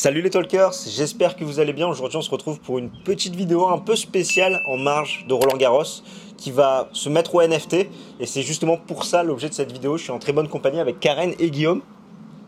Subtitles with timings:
[0.00, 1.88] Salut les talkers, j'espère que vous allez bien.
[1.88, 5.56] Aujourd'hui on se retrouve pour une petite vidéo un peu spéciale en marge de Roland
[5.56, 6.04] Garros
[6.36, 7.88] qui va se mettre au NFT
[8.20, 9.96] et c'est justement pour ça l'objet de cette vidéo.
[9.96, 11.82] Je suis en très bonne compagnie avec Karen et Guillaume.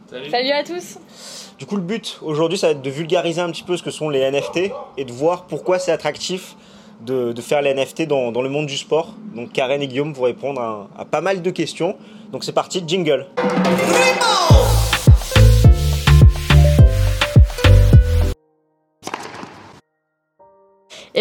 [0.09, 0.31] Salut.
[0.31, 0.99] Salut à tous.
[1.59, 3.91] Du coup le but aujourd'hui ça va être de vulgariser un petit peu ce que
[3.91, 6.55] sont les NFT et de voir pourquoi c'est attractif
[7.01, 9.17] de, faire les NFT dans, le monde du sport.
[9.35, 11.97] Donc Karen et Guillaume vont répondre à, à pas mal de questions.
[12.31, 13.27] Donc c'est parti, jingle.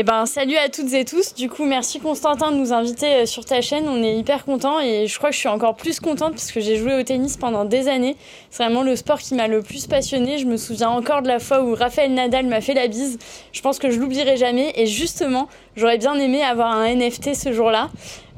[0.01, 1.33] Eh ben, salut à toutes et tous.
[1.33, 3.89] Du coup, merci Constantin de nous inviter euh, sur ta chaîne.
[3.89, 6.61] On est hyper contents et je crois que je suis encore plus contente parce que
[6.61, 8.15] j'ai joué au tennis pendant des années.
[8.49, 10.37] C'est vraiment le sport qui m'a le plus passionné.
[10.37, 13.19] Je me souviens encore de la fois où Raphaël Nadal m'a fait la bise.
[13.51, 17.51] Je pense que je l'oublierai jamais et justement, j'aurais bien aimé avoir un NFT ce
[17.51, 17.89] jour-là.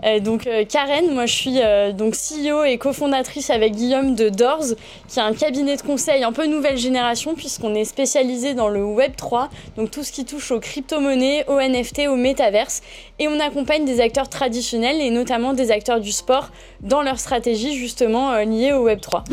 [0.05, 4.30] Euh, donc euh, Karen, moi je suis euh, donc CEO et cofondatrice avec Guillaume de
[4.30, 4.76] Doors,
[5.08, 8.84] qui est un cabinet de conseil un peu nouvelle génération puisqu'on est spécialisé dans le
[8.84, 12.81] Web 3, donc tout ce qui touche aux crypto-monnaies, aux NFT, au métaverse,
[13.20, 16.50] et on accompagne des acteurs traditionnels et notamment des acteurs du sport
[16.81, 19.23] dans leur stratégie justement liée au Web 3.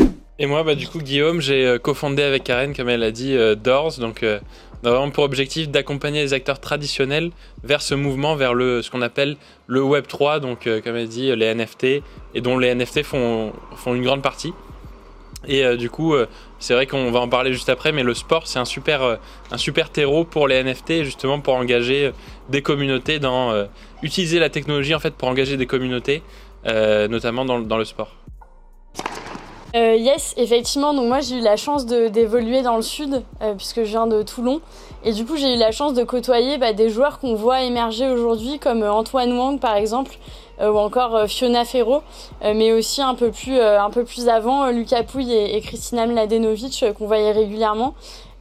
[0.41, 3.98] Et moi, bah, du coup, Guillaume, j'ai cofondé avec Karen, comme elle a dit, Doors,
[3.98, 4.25] donc
[4.83, 7.31] vraiment pour objectif d'accompagner les acteurs traditionnels
[7.65, 11.09] vers ce mouvement, vers le, ce qu'on appelle le Web 3, donc euh, comme elle
[11.09, 11.85] dit, les NFT,
[12.35, 14.53] et dont les NFT font, font une grande partie.
[15.47, 16.27] Et euh, du coup, euh,
[16.59, 19.19] c'est vrai qu'on va en parler juste après, mais le sport, c'est un super,
[19.51, 22.13] un super terreau pour les NFT, justement pour engager
[22.48, 23.67] des communautés, dans
[24.03, 26.23] utiliser la technologie en fait pour engager des communautés,
[26.65, 28.15] notamment dans, dans le sport.
[29.74, 30.94] Euh, yes, effectivement.
[30.94, 34.22] Donc moi j'ai eu la chance d'évoluer dans le sud euh, puisque je viens de
[34.22, 34.61] Toulon
[35.05, 38.08] et du coup j'ai eu la chance de côtoyer bah, des joueurs qu'on voit émerger
[38.08, 40.16] aujourd'hui comme euh, Antoine Wang par exemple
[40.61, 42.02] ou encore Fiona Ferro,
[42.42, 46.84] mais aussi un peu plus un peu plus avant Lucas Pouille et, et Kristina Mladenovic
[46.98, 47.94] qu'on voyait régulièrement.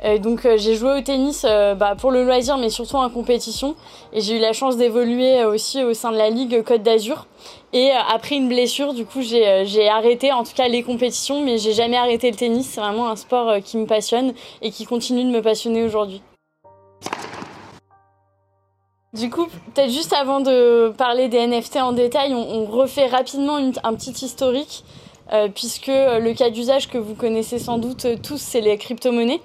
[0.06, 3.10] Euh, donc euh, j'ai joué au tennis euh, bah, pour le loisir, mais surtout en
[3.10, 3.76] compétition.
[4.14, 7.26] Et j'ai eu la chance d'évoluer aussi au sein de la Ligue Côte d'Azur.
[7.74, 11.74] Et après une blessure, du coup, j'ai arrêté en tout cas les compétitions, mais j'ai
[11.74, 12.70] jamais arrêté le tennis.
[12.72, 16.22] C'est vraiment un sport qui me passionne et qui continue de me passionner aujourd'hui.
[19.14, 23.94] Du coup, peut-être juste avant de parler des NFT en détail, on, refait rapidement un
[23.96, 24.84] petit historique,
[25.54, 29.42] puisque le cas d'usage que vous connaissez sans doute tous, c'est les crypto-monnaies.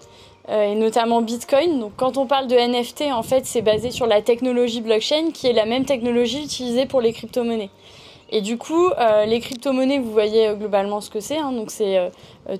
[0.48, 1.78] Euh, et notamment Bitcoin.
[1.78, 5.46] Donc quand on parle de NFT, en fait, c'est basé sur la technologie blockchain qui
[5.46, 7.70] est la même technologie utilisée pour les crypto-monnaies.
[8.34, 11.36] Et du coup, euh, les crypto-monnaies, vous voyez euh, globalement ce que c'est.
[11.36, 11.52] Hein.
[11.52, 12.10] donc c'est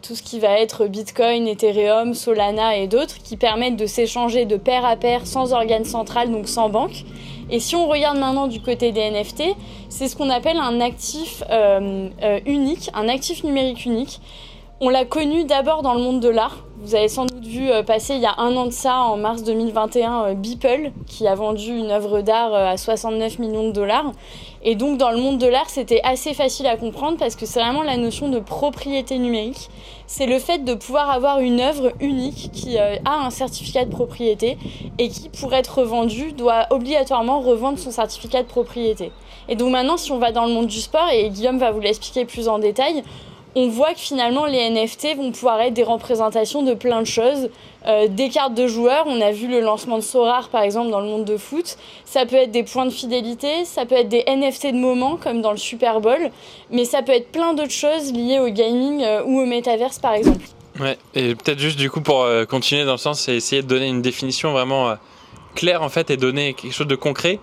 [0.01, 4.57] tout ce qui va être Bitcoin, Ethereum, Solana et d'autres qui permettent de s'échanger de
[4.57, 7.05] pair à pair sans organe central, donc sans banque.
[7.51, 9.57] Et si on regarde maintenant du côté des NFT,
[9.89, 11.43] c'est ce qu'on appelle un actif
[12.47, 14.21] unique, un actif numérique unique.
[14.85, 16.65] On l'a connu d'abord dans le monde de l'art.
[16.81, 19.17] Vous avez sans doute vu euh, passer il y a un an de ça, en
[19.17, 23.73] mars 2021, euh, Beeple, qui a vendu une œuvre d'art euh, à 69 millions de
[23.73, 24.11] dollars.
[24.65, 27.61] Et donc dans le monde de l'art, c'était assez facile à comprendre parce que c'est
[27.61, 29.71] vraiment la notion de propriété numérique.
[30.09, 34.59] C'est le fait de pouvoir avoir une œuvre unique qui a un certificat de propriété
[34.99, 39.13] et qui, pour être revendue, doit obligatoirement revendre son certificat de propriété.
[39.49, 41.81] Et donc maintenant, si on va dans le monde du sport, et Guillaume va vous
[41.81, 43.05] l'expliquer plus en détail,
[43.55, 47.51] on voit que finalement les NFT vont pouvoir être des représentations de plein de choses.
[47.87, 51.01] Euh, des cartes de joueurs, on a vu le lancement de Sorar par exemple dans
[51.01, 51.77] le monde de foot.
[52.05, 55.43] Ça peut être des points de fidélité, ça peut être des NFT de moments comme
[55.43, 56.31] dans le Super Bowl,
[56.71, 60.15] mais ça peut être plein d'autres choses liées au gaming euh, ou au métaverse par
[60.15, 60.45] exemple.
[60.81, 63.67] Ouais, et peut-être juste du coup pour euh, continuer dans le sens, c'est essayer de
[63.67, 64.95] donner une définition vraiment
[65.55, 67.39] claire en fait et donner quelque chose de concret.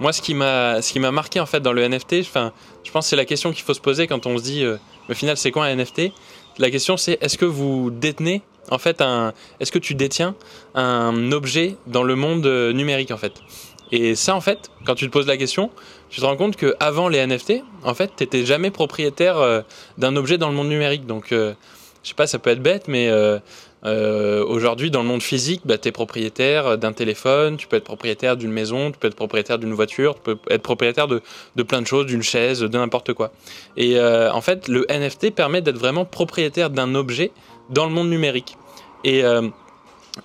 [0.00, 3.24] Moi, ce qui m'a marqué en fait dans le NFT, je pense que c'est la
[3.24, 4.64] question qu'il faut se poser quand on se dit
[5.08, 6.12] au final, c'est quoi un NFT
[6.58, 10.34] La question, c'est est-ce que vous détenez, en fait, un, est-ce que tu détiens
[10.74, 13.34] un objet dans le monde euh, numérique, en fait?
[13.92, 15.70] Et ça, en fait, quand tu te poses la question,
[16.08, 19.60] tu te rends compte que avant les NFT, en fait, tu n'étais jamais propriétaire euh,
[19.98, 21.06] d'un objet dans le monde numérique.
[21.06, 21.54] Donc, euh,
[22.02, 23.10] je sais pas, ça peut être bête, mais
[23.84, 28.36] aujourd'hui, dans le monde physique, bah, tu es propriétaire d'un téléphone, tu peux être propriétaire
[28.36, 31.20] d'une maison, tu peux être propriétaire d'une voiture, tu peux être propriétaire de,
[31.56, 33.32] de plein de choses, d'une chaise, de n'importe quoi.
[33.76, 37.30] Et euh, en fait, le NFT permet d'être vraiment propriétaire d'un objet
[37.70, 38.56] dans le monde numérique.
[39.04, 39.48] Et euh,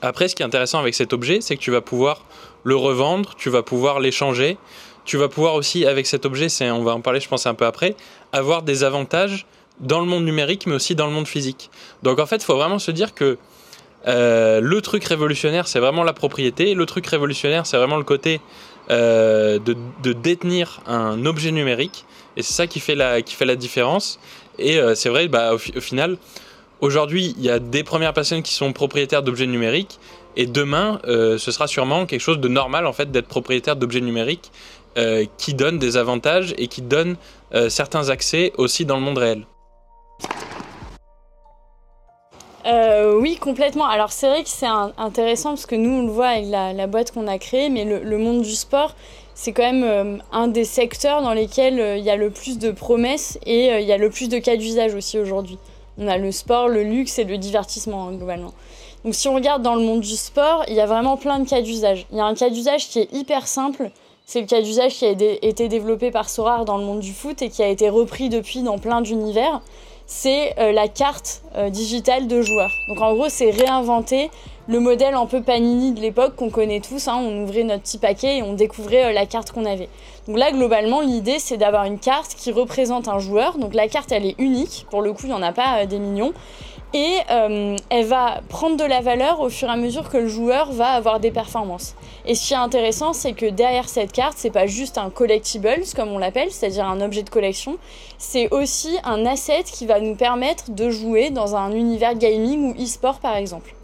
[0.01, 2.25] après, ce qui est intéressant avec cet objet, c'est que tu vas pouvoir
[2.63, 4.57] le revendre, tu vas pouvoir l'échanger,
[5.05, 7.65] tu vas pouvoir aussi, avec cet objet, on va en parler je pense un peu
[7.65, 7.95] après,
[8.31, 9.47] avoir des avantages
[9.79, 11.69] dans le monde numérique, mais aussi dans le monde physique.
[12.03, 13.37] Donc en fait, il faut vraiment se dire que
[14.07, 16.73] euh, le truc révolutionnaire, c'est vraiment la propriété.
[16.73, 18.41] Le truc révolutionnaire, c'est vraiment le côté
[18.89, 22.05] euh, de, détenir un objet numérique.
[22.37, 24.19] Et c'est ça qui fait la, qui fait la différence.
[24.57, 26.17] Et euh, c'est vrai, bah, au, final,
[26.81, 29.99] aujourd'hui, il y a des premières personnes qui sont propriétaires d'objets numériques,
[30.35, 34.51] et demain, ce sera sûrement quelque chose de normal en fait d'être propriétaire d'objets numériques
[35.37, 37.17] qui donnent des avantages et qui donnent
[37.67, 39.45] certains accès aussi dans le monde réel.
[42.65, 43.85] Euh, oui, complètement.
[43.85, 44.67] Alors c'est vrai que c'est
[44.97, 48.17] intéressant parce que nous, on le voit avec la, boîte qu'on a créée, mais le,
[48.17, 48.95] monde du sport,
[49.33, 52.59] c'est quand même euh, un des secteurs dans lesquels euh, il y a le plus
[52.59, 55.57] de promesses et il y a le plus de cas d'usage aussi aujourd'hui.
[55.97, 58.53] On a le sport, le luxe et le divertissement hein, globalement.
[59.05, 61.49] Donc si on regarde dans le monde du sport, il y a vraiment plein de
[61.49, 62.05] cas d'usage.
[62.11, 63.91] Il y a un cas d'usage qui est hyper simple.
[64.25, 67.41] C'est le cas d'usage qui a été développé par Sorar dans le monde du foot
[67.41, 69.61] et qui a été repris depuis dans plein d'univers
[70.09, 72.71] c'est euh, la carte euh, digitale de joueurs.
[72.89, 74.31] Donc en gros, c'est réinventer
[74.67, 77.07] le modèle un peu Panini de l'époque qu'on connaît tous.
[77.07, 77.17] Hein.
[77.21, 79.87] On ouvrait notre petit paquet et on découvrait euh, la carte qu'on avait.
[80.27, 83.59] Donc là, globalement, l'idée, c'est d'avoir une carte qui représente un joueur.
[83.59, 84.87] Donc la carte, elle est unique.
[84.89, 86.33] Pour le coup, il n'y en a pas des millions
[86.93, 90.27] et euh, elle va prendre de la valeur au fur et à mesure que le
[90.27, 91.95] joueur va avoir des performances.
[92.25, 95.83] Et ce qui est intéressant, c'est que derrière cette carte, c'est pas juste un collectibles
[95.95, 97.77] comme on l'appelle, c'est-à-dire un objet de collection,
[98.17, 102.83] c'est aussi un asset qui va nous permettre de jouer dans un univers gaming ou
[102.83, 103.75] e-sport par exemple.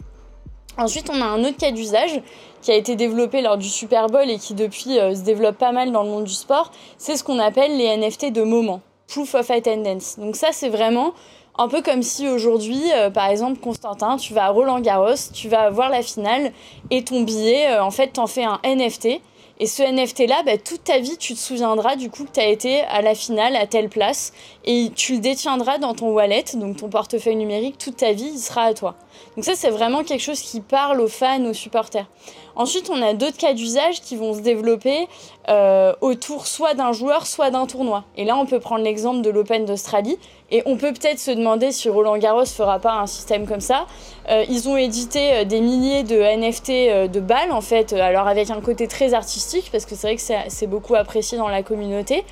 [0.78, 2.20] Ensuite, on a un autre cas d'usage
[2.60, 5.72] qui a été développé lors du Super Bowl et qui depuis euh, se développe pas
[5.72, 9.34] mal dans le monde du sport, c'est ce qu'on appelle les NFT de moment, Proof
[9.34, 10.18] of Attendance.
[10.18, 11.14] Donc ça, c'est vraiment
[11.58, 15.48] un peu comme si aujourd'hui, euh, par exemple, Constantin, tu vas à Roland Garros, tu
[15.48, 16.52] vas voir la finale
[16.90, 19.20] et ton billet, euh, en fait, t'en fais un NFT.
[19.58, 22.46] Et ce NFT-là, bah, toute ta vie, tu te souviendras du coup que tu as
[22.46, 24.34] été à la finale à telle place
[24.66, 28.38] et tu le détiendras dans ton wallet, donc ton portefeuille numérique, toute ta vie, il
[28.38, 28.96] sera à toi.
[29.34, 32.06] Donc ça, c'est vraiment quelque chose qui parle aux fans, aux supporters.
[32.54, 35.08] Ensuite, on a d'autres cas d'usage qui vont se développer
[35.48, 38.04] euh, autour soit d'un joueur, soit d'un tournoi.
[38.16, 40.18] Et là, on peut prendre l'exemple de l'Open d'Australie.
[40.50, 43.86] Et on peut peut-être se demander si Roland Garros fera pas un système comme ça.
[44.28, 48.50] Euh, ils ont édité euh, des milliers de NFT de balles, en fait, alors avec
[48.50, 52.24] un côté très artistique, parce que c'est vrai que c'est beaucoup apprécié dans la communauté,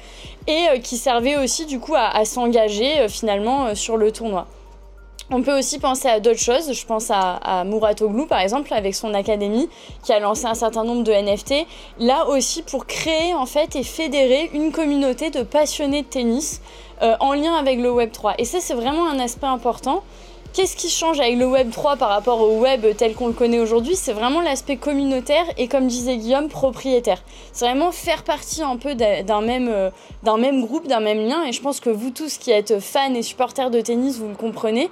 [0.47, 4.47] et qui servait aussi du coup à s'engager finalement sur le tournoi.
[5.31, 6.73] On peut aussi penser à d'autres choses.
[6.73, 7.65] Je pense à, à
[8.29, 9.69] par exemple, avec son académie,
[10.03, 11.67] qui a lancé un certain nombre de NFT.
[11.99, 16.61] Là aussi, pour créer en fait et fédérer une communauté de passionnés de tennis
[17.03, 18.35] euh, en lien avec le Web 3.
[18.39, 20.03] Et ça, c'est vraiment un aspect important.
[20.55, 23.59] Qu'est-ce qui change avec le Web 3 par rapport au Web tel qu'on le connaît
[23.59, 23.97] aujourd'hui?
[23.97, 27.25] C'est vraiment l'aspect communautaire et, comme disait Guillaume, propriétaire.
[27.53, 29.91] C'est vraiment faire partie un peu d'un même, euh,
[30.39, 31.43] même groupe, d'un même lien.
[31.43, 34.37] Et je pense que vous tous qui êtes fans et supporters de tennis, vous le
[34.37, 34.91] comprenez.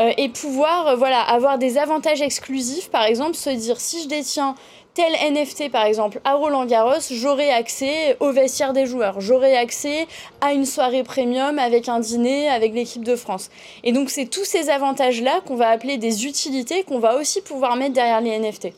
[0.00, 4.08] Euh, et pouvoir euh, voilà, avoir des avantages exclusifs, par exemple, se dire si je
[4.08, 4.56] détiens
[4.94, 10.06] tel NFT par exemple à Roland Garros, j'aurai accès au vestiaire des joueurs, j'aurai accès
[10.40, 13.50] à une soirée premium avec un dîner avec l'équipe de France.
[13.82, 17.76] Et donc c'est tous ces avantages-là qu'on va appeler des utilités qu'on va aussi pouvoir
[17.76, 18.68] mettre derrière les NFT.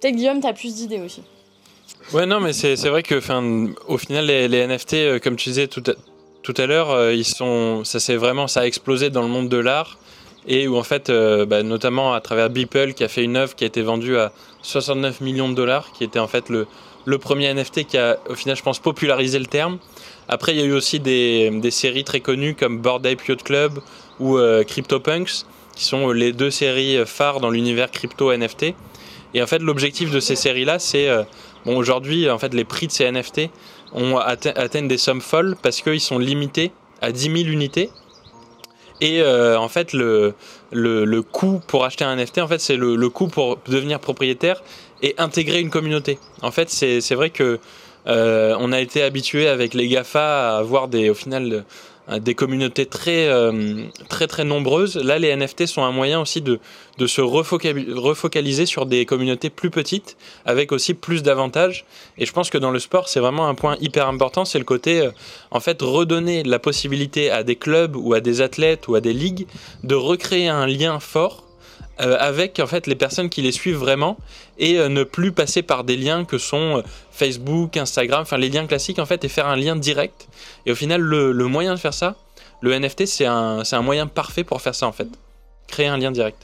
[0.00, 1.22] Peut-être Guillaume, tu as plus d'idées aussi.
[2.12, 3.14] Ouais, non, mais c'est vrai que
[3.88, 5.82] au final, les, NFT, euh, comme tu disais tout
[6.56, 7.22] à, l'heure, euh,
[7.84, 8.18] ça c'est
[8.48, 9.98] ça a explosé dans le monde de l'art
[10.46, 13.54] et où en fait, euh, bah, notamment à travers Beeple qui a fait une œuvre
[13.54, 14.32] qui a été vendue à
[14.62, 16.66] 69 millions de dollars, qui était en fait le,
[17.18, 19.78] premier NFT qui a au final, je pense, popularisé le terme.
[20.28, 23.80] Après, il y a eu aussi des, séries très connues comme Bored Ape Club
[24.20, 25.44] ou euh, CryptoPunks,
[25.74, 28.74] qui sont les deux séries phares dans l'univers crypto NFT.
[29.34, 31.24] Et en fait, l'objectif de ces séries-là, c'est euh,
[31.66, 33.50] bon, aujourd'hui, en fait, les prix de ces NFT
[34.56, 37.90] atteint des sommes folles parce qu'ils sont limités à 10 000 unités.
[39.00, 40.34] Et euh, en fait, le,
[40.70, 43.98] le, le, coût pour acheter un NFT, en fait, c'est le, le, coût pour devenir
[43.98, 44.62] propriétaire
[45.02, 46.18] et intégrer une communauté.
[46.42, 47.58] En fait, c'est vrai que
[48.06, 51.64] euh, on a été habitué avec les GAFA à avoir des, au final,
[52.20, 54.96] des communautés très, euh, très, très nombreuses.
[54.96, 56.60] Là, les NFT sont un moyen aussi de,
[56.98, 61.84] de se refocaliser sur des communautés plus petites, avec aussi plus d'avantages.
[62.18, 64.64] Et je pense que dans le sport, c'est vraiment un point hyper important, c'est le
[64.64, 65.10] côté, euh,
[65.50, 69.12] en fait, redonner la possibilité à des clubs ou à des athlètes ou à des
[69.12, 69.46] ligues
[69.82, 71.43] de recréer un lien fort
[72.00, 74.16] euh, avec en fait les personnes qui les suivent vraiment
[74.58, 76.82] et euh, ne plus passer par des liens que sont euh,
[77.12, 80.26] Facebook, Instagram, enfin les liens classiques en fait et faire un lien direct.
[80.66, 82.16] Et au final, le, moyen de faire ça,
[82.60, 85.08] le NFT, c'est un, un moyen parfait pour faire ça en fait.
[85.68, 86.38] Créer un lien direct.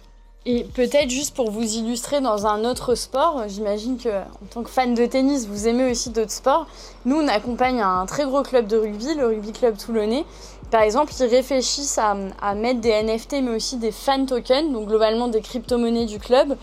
[0.46, 4.70] Et peut-être juste pour vous illustrer dans un autre sport, j'imagine que en tant que
[4.70, 6.66] fan de tennis, vous aimez aussi d'autres sports.
[7.04, 10.24] Nous, on accompagne un très gros club de rugby, le Rugby Club Toulonnais,
[10.70, 15.28] par exemple, ils réfléchissent à, mettre des NFT, mais aussi des fan tokens, donc globalement
[15.28, 16.56] des crypto-monnaies du club,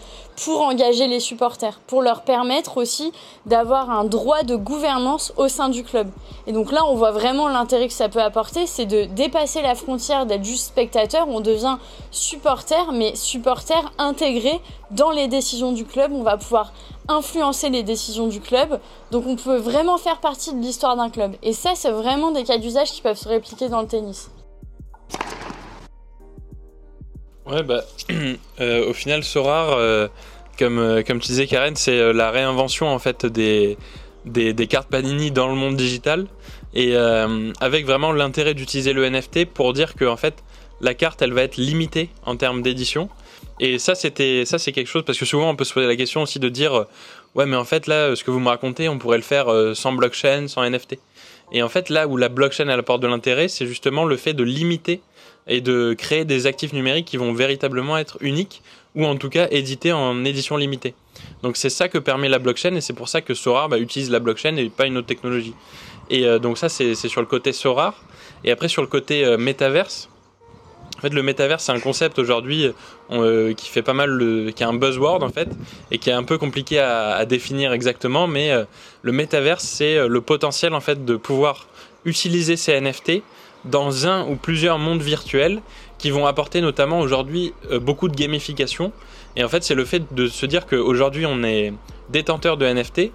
[0.44, 3.12] pour engager les supporters, pour leur permettre aussi
[3.46, 6.10] d'avoir un droit de gouvernance au sein du club.
[6.46, 9.76] Et donc là, on voit vraiment l'intérêt que ça peut apporter, c'est de dépasser la
[9.76, 11.78] frontière d'être juste spectateur, on devient
[12.12, 14.62] supporter, mais supporter intégré
[14.92, 16.12] dans les décisions du club.
[16.14, 16.72] On va pouvoir
[17.08, 18.80] influencer les décisions du club.
[19.12, 21.36] Donc on peut vraiment faire partie de l'histoire d'un club.
[21.44, 24.30] Et ça, c'est vraiment des cas d'usage qui peuvent se répliquer dans le tennis.
[27.50, 27.84] Ouais, bah,
[28.60, 30.08] euh, au final, Sorar, euh,
[30.60, 33.78] comme, euh, comme tu disais, Karen, c'est la réinvention en fait des,
[34.70, 36.28] cartes Panini dans le monde digital.
[36.74, 40.44] Et avec vraiment l'intérêt d'utiliser le NFT pour dire que en fait,
[40.80, 43.10] la carte, elle va être limitée en termes d'édition.
[43.60, 45.96] Et ça, c'était, ça, c'est quelque chose parce que souvent on peut se poser la
[45.96, 46.86] question aussi de dire,
[47.36, 49.94] ouais, mais en fait là, ce que vous me racontez, on pourrait le faire sans
[49.94, 50.98] blockchain, sans NFT.
[51.52, 54.34] Et en fait, là où la blockchain elle apporte de l'intérêt, c'est justement le fait
[54.34, 55.02] de limiter
[55.48, 58.62] et de créer des actifs numériques qui vont véritablement être uniques
[58.96, 60.94] ou en tout cas édités en édition limitée.
[61.44, 64.10] Donc c'est ça que permet la blockchain et c'est pour ça que Sorar bah, utilise
[64.10, 65.54] la blockchain et pas une autre technologie.
[66.10, 68.04] Et euh, donc ça c'est sur le côté Sorar.
[68.44, 70.10] Et après sur le côté euh, métaverse,
[70.98, 72.72] en fait, le métaverse, c'est un concept aujourd'hui
[73.12, 75.50] euh, qui fait pas mal, qui a un buzzword en fait,
[75.92, 78.26] et qui est un peu compliqué à, définir exactement.
[78.26, 78.64] Mais euh,
[79.04, 81.68] le métaverse, c'est euh, le potentiel en fait de pouvoir
[82.06, 83.22] utiliser ces NFT
[83.66, 85.62] dans un ou plusieurs mondes virtuels
[86.00, 88.92] qui vont apporter notamment aujourd'hui beaucoup de gamification.
[89.36, 91.74] Et en fait, c'est le fait de se dire qu'aujourd'hui, on est
[92.10, 93.12] détenteur de NFT,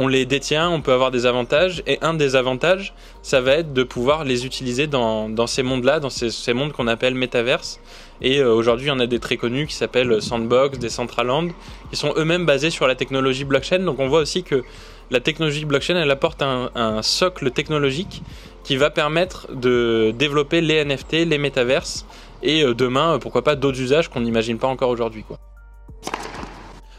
[0.00, 3.72] on les détient, on peut avoir des avantages, et un des avantages, ça va être
[3.72, 7.80] de pouvoir les utiliser dans, ces mondes-là, dans ces, mondes qu'on appelle métaverse.
[8.22, 11.48] Et euh, aujourd'hui, il y en a des très connus qui s'appellent Sandbox, Decentraland,
[11.90, 13.80] qui sont eux-mêmes basés sur la technologie blockchain.
[13.80, 14.62] Donc on voit aussi que
[15.10, 18.22] la technologie blockchain, elle apporte un, un socle technologique
[18.62, 22.06] qui va permettre de développer les NFT, les métaverses,
[22.44, 25.24] et euh, demain, pourquoi pas d'autres usages qu'on n'imagine pas encore aujourd'hui.
[25.24, 25.38] quoi.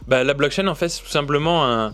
[0.09, 1.91] Bah, la blockchain, en fait, c'est tout simplement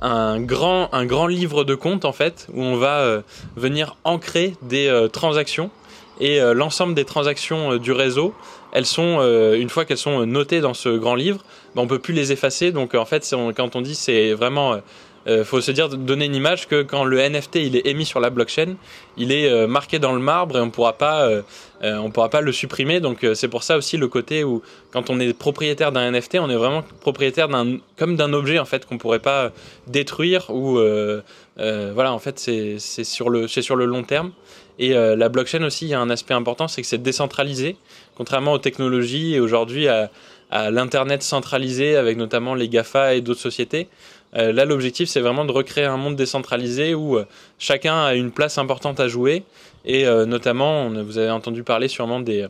[0.00, 3.20] un, grand, un grand livre de compte, en fait, où on va euh,
[3.56, 5.70] venir ancrer des euh, transactions.
[6.18, 8.32] Et euh, l'ensemble des transactions du réseau,
[8.72, 11.44] elles sont, une fois qu'elles sont notées dans ce grand livre,
[11.74, 12.72] bah, on peut plus les effacer.
[12.72, 14.80] Donc, en fait, quand on dit c'est vraiment
[15.28, 18.18] euh, faut se dire donner une image que quand le NFT il est émis sur
[18.18, 18.76] la blockchain,
[19.18, 21.42] il est euh, marqué dans le marbre et on pourra pas euh,
[21.82, 23.00] on pourra pas le supprimer.
[23.00, 26.48] Donc c'est pour ça aussi le côté où quand on est propriétaire d'un NFT, on
[26.48, 29.52] est vraiment propriétaire d'un comme d'un objet en fait qu'on pourrait pas
[29.86, 30.80] détruire ou
[31.56, 34.32] voilà en fait c'est sur le c'est sur le long terme.
[34.80, 37.76] Et la blockchain aussi, il y a un aspect important, c'est que c'est décentralisé,
[38.16, 40.10] contrairement aux technologies et aujourd'hui à
[40.70, 43.88] l'internet centralisé avec notamment les Gafa et d'autres sociétés.
[44.36, 47.24] Euh, là, l'objectif, c'est vraiment de recréer un monde décentralisé où euh,
[47.58, 49.42] chacun a une place importante à jouer.
[49.84, 52.46] Et euh, notamment, vous avez entendu parler sûrement des,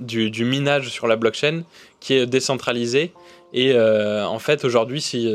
[0.00, 1.62] du, du, minage sur la blockchain
[2.00, 3.12] qui est décentralisé.
[3.52, 5.28] Et en fait, aujourd'hui, si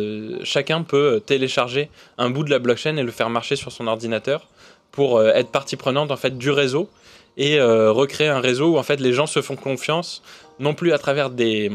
[0.44, 4.48] chacun peut télécharger un bout de la blockchain et le faire marcher sur son ordinateur
[4.94, 6.90] pour être partie prenante en fait du réseau
[7.36, 10.24] et recréer un réseau où en fait les gens se font confiance
[10.60, 11.70] non plus à travers des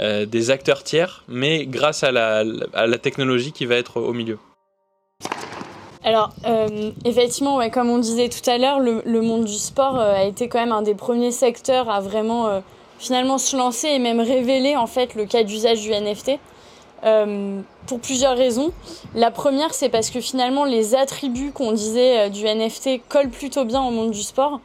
[0.00, 4.38] euh, des acteurs tiers, mais grâce à la, technologie qui va être au milieu.
[6.04, 10.24] Alors, euh, effectivement, comme on disait tout à l'heure, le, monde du sport euh, a
[10.24, 12.62] été quand même un des premiers secteurs à vraiment
[12.98, 16.38] finalement se lancer et même révéler en fait le cas d'usage du NFT.
[17.86, 18.72] Pour plusieurs raisons.
[19.14, 23.82] La première, c'est parce que finalement, les attributs qu'on disait du NFT collent plutôt bien
[23.82, 24.60] au monde du sport.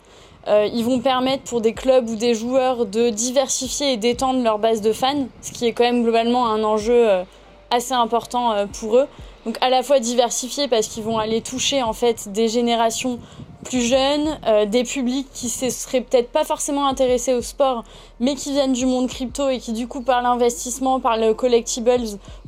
[0.48, 4.60] Euh, ils vont permettre pour des clubs ou des joueurs de diversifier et d'étendre leur
[4.60, 7.24] base de fans, ce qui est quand même globalement un enjeu euh,
[7.72, 9.08] assez important euh, pour eux.
[9.46, 13.20] Donc à la fois diversifier parce qu'ils vont aller toucher en fait des générations
[13.64, 17.84] plus jeunes, euh, des publics qui se seraient peut-être pas forcément intéressés au sport,
[18.20, 21.92] mais qui viennent du monde crypto et qui du coup par l'investissement, par le collectibles,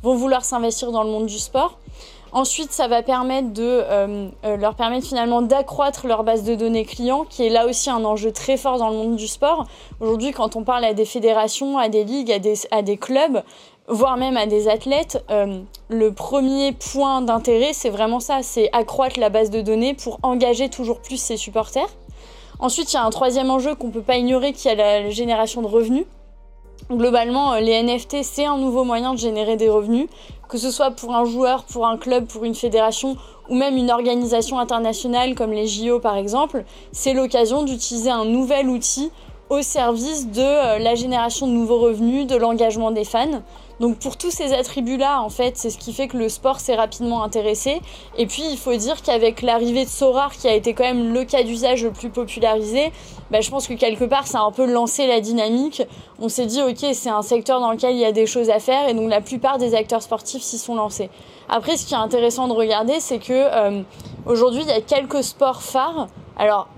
[0.02, 1.78] vont vouloir s'investir dans le monde du sport.
[2.32, 7.46] Ensuite, ça va euh, euh, leur permettre finalement d'accroître leur base de données clients, qui
[7.46, 9.66] est là aussi un enjeu très fort dans le monde du sport.
[10.00, 13.42] Aujourd'hui, quand on parle à des fédérations, à des ligues, à des, à clubs,
[13.88, 19.18] voire même à des athlètes, euh, le premier point d'intérêt, c'est vraiment ça, c'est accroître
[19.18, 21.88] la base de données pour engager toujours plus ses supporters.
[22.60, 25.08] Ensuite, il y a un troisième enjeu qu'on ne peut pas ignorer, qui est la
[25.08, 26.04] génération de revenus.
[26.90, 30.08] Globalement, les NFT, c'est un nouveau moyen de générer des revenus,
[30.48, 33.16] que ce soit pour un joueur, pour un club, pour une fédération
[33.48, 36.64] ou même une organisation internationale comme les JO par exemple.
[36.92, 39.10] C'est l'occasion d'utiliser un nouvel outil
[39.50, 43.42] au service de euh, la génération de nouveaux revenus, de l'engagement des fans.
[43.80, 46.74] Donc pour tous ces attributs-là, en fait, c'est ce qui fait que le sport s'est
[46.74, 47.80] rapidement intéressé.
[48.16, 51.24] Et puis il faut dire qu'avec l'arrivée de Sorar, qui a été quand même le
[51.24, 52.92] cas d'usage le plus popularisé,
[53.30, 55.82] bah, je pense que quelque part ça a un peu lancé la dynamique.
[56.20, 58.58] On s'est dit ok, c'est un secteur dans lequel il y a des choses à
[58.58, 61.10] faire, et donc la plupart des acteurs sportifs s'y sont lancés.
[61.48, 63.82] Après, ce qui est intéressant de regarder, c'est que euh,
[64.26, 66.08] aujourd'hui il y a quelques sports phares.
[66.36, 66.68] Alors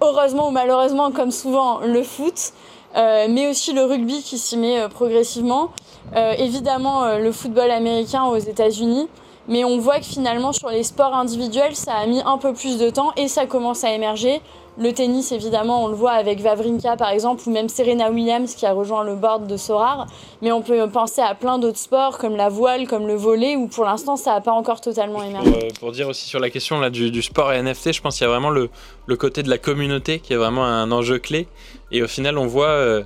[0.00, 2.52] heureusement ou malheureusement, comme souvent, le foot.
[2.96, 5.70] Euh, mais aussi le rugby qui s'y met euh, progressivement.
[6.14, 9.08] Euh, évidemment, le football américain aux États-Unis.
[9.48, 12.78] Mais on voit que finalement, sur les sports individuels, ça a mis un peu plus
[12.78, 14.40] de temps et ça commence à émerger.
[14.78, 18.66] Le tennis, évidemment, on le voit avec Vavrinka par exemple, ou même Serena Williams qui
[18.66, 20.06] a rejoint le board de Sorar.
[20.42, 23.68] Mais on peut penser à plein d'autres sports comme la voile, comme le volet, où
[23.68, 25.50] pour l'instant ça n'a pas encore totalement émergé.
[25.50, 28.02] Pour, euh, pour, dire aussi sur la question là, du, du sport et NFT, je
[28.02, 28.68] pense qu'il y a vraiment le,
[29.06, 31.48] le, côté de la communauté qui est vraiment un enjeu clé.
[31.90, 32.66] Et au final, on voit.
[32.66, 33.02] Euh,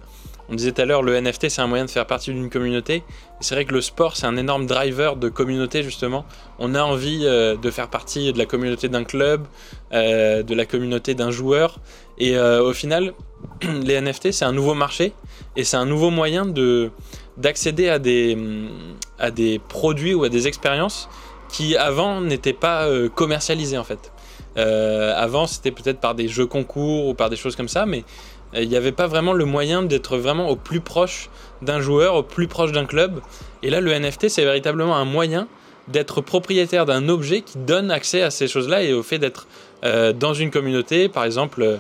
[0.50, 3.04] on disait tout à l'heure, le NFT, c'est un moyen de faire partie d'une communauté.
[3.40, 6.24] c'est vrai que le sport, c'est un énorme driver de communauté, justement.
[6.58, 9.46] On a envie euh, de faire partie de la communauté d'un club,
[9.92, 11.78] euh, de la communauté d'un joueur.
[12.18, 13.12] Et euh, au final,
[13.62, 15.12] les NFT, c'est un nouveau marché
[15.54, 16.90] et c'est un nouveau moyen de,
[17.36, 18.36] d'accéder à des,
[19.20, 21.08] à des produits ou à des expériences
[21.48, 24.12] qui avant n'étaient pas commercialisées en fait.
[24.56, 28.04] avant, c'était peut-être par des jeux concours ou par des choses comme ça, mais
[28.54, 31.30] il n'y avait pas vraiment le moyen d'être vraiment au plus proche
[31.62, 33.20] d'un joueur, au plus proche d'un club.
[33.62, 35.46] Et là, le NFT, c'est véritablement un moyen
[35.88, 39.46] d'être propriétaire d'un objet qui donne accès à ces choses-là et au fait d'être
[39.84, 41.08] euh, dans une communauté.
[41.08, 41.76] Par exemple, euh,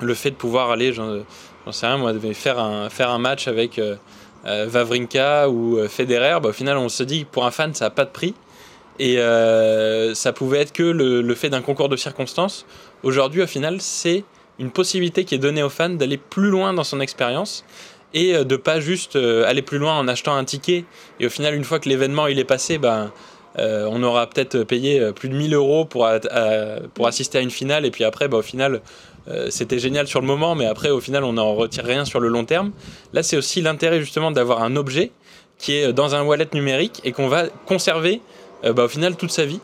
[0.00, 1.24] le fait de pouvoir aller, j'en
[1.70, 3.96] sais rien, moi, faire un, faire un match avec euh,
[4.44, 6.38] Vavrinka ou Federer.
[6.42, 8.34] Bah, au final, on se dit pour un fan, ça n'a pas de prix.
[9.00, 9.16] Et
[10.14, 12.66] ça pouvait être que le fait d'un concours de circonstances.
[13.04, 14.24] Aujourd'hui, au final, c'est
[14.58, 17.64] une possibilité qui est donnée aux fans d'aller plus loin dans son expérience
[18.14, 20.84] et euh, de pas juste euh, aller plus loin en achetant un ticket.
[21.20, 23.12] Et au final une fois que l'événement il est passé ben
[23.58, 26.06] euh, on aura peut-être payé plus de 1000 euros pour,
[27.06, 27.84] assister à une finale.
[27.86, 28.80] Et puis après ben, au final
[29.50, 32.28] c'était génial sur le moment mais après au final on n'en retire rien sur le
[32.28, 32.72] long terme.
[33.12, 35.10] Là c'est aussi l'intérêt justement d'avoir un objet
[35.58, 38.22] qui est dans un wallet numérique et qu'on va conserver
[38.62, 39.60] ben, au final toute sa vie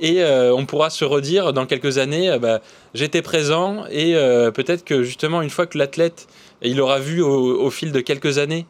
[0.00, 2.60] et euh, on pourra se redire dans quelques années, euh, bah,
[2.94, 6.26] j'étais présent et euh, peut-être que justement une fois que l'athlète
[6.62, 8.66] il aura vu au, fil de quelques années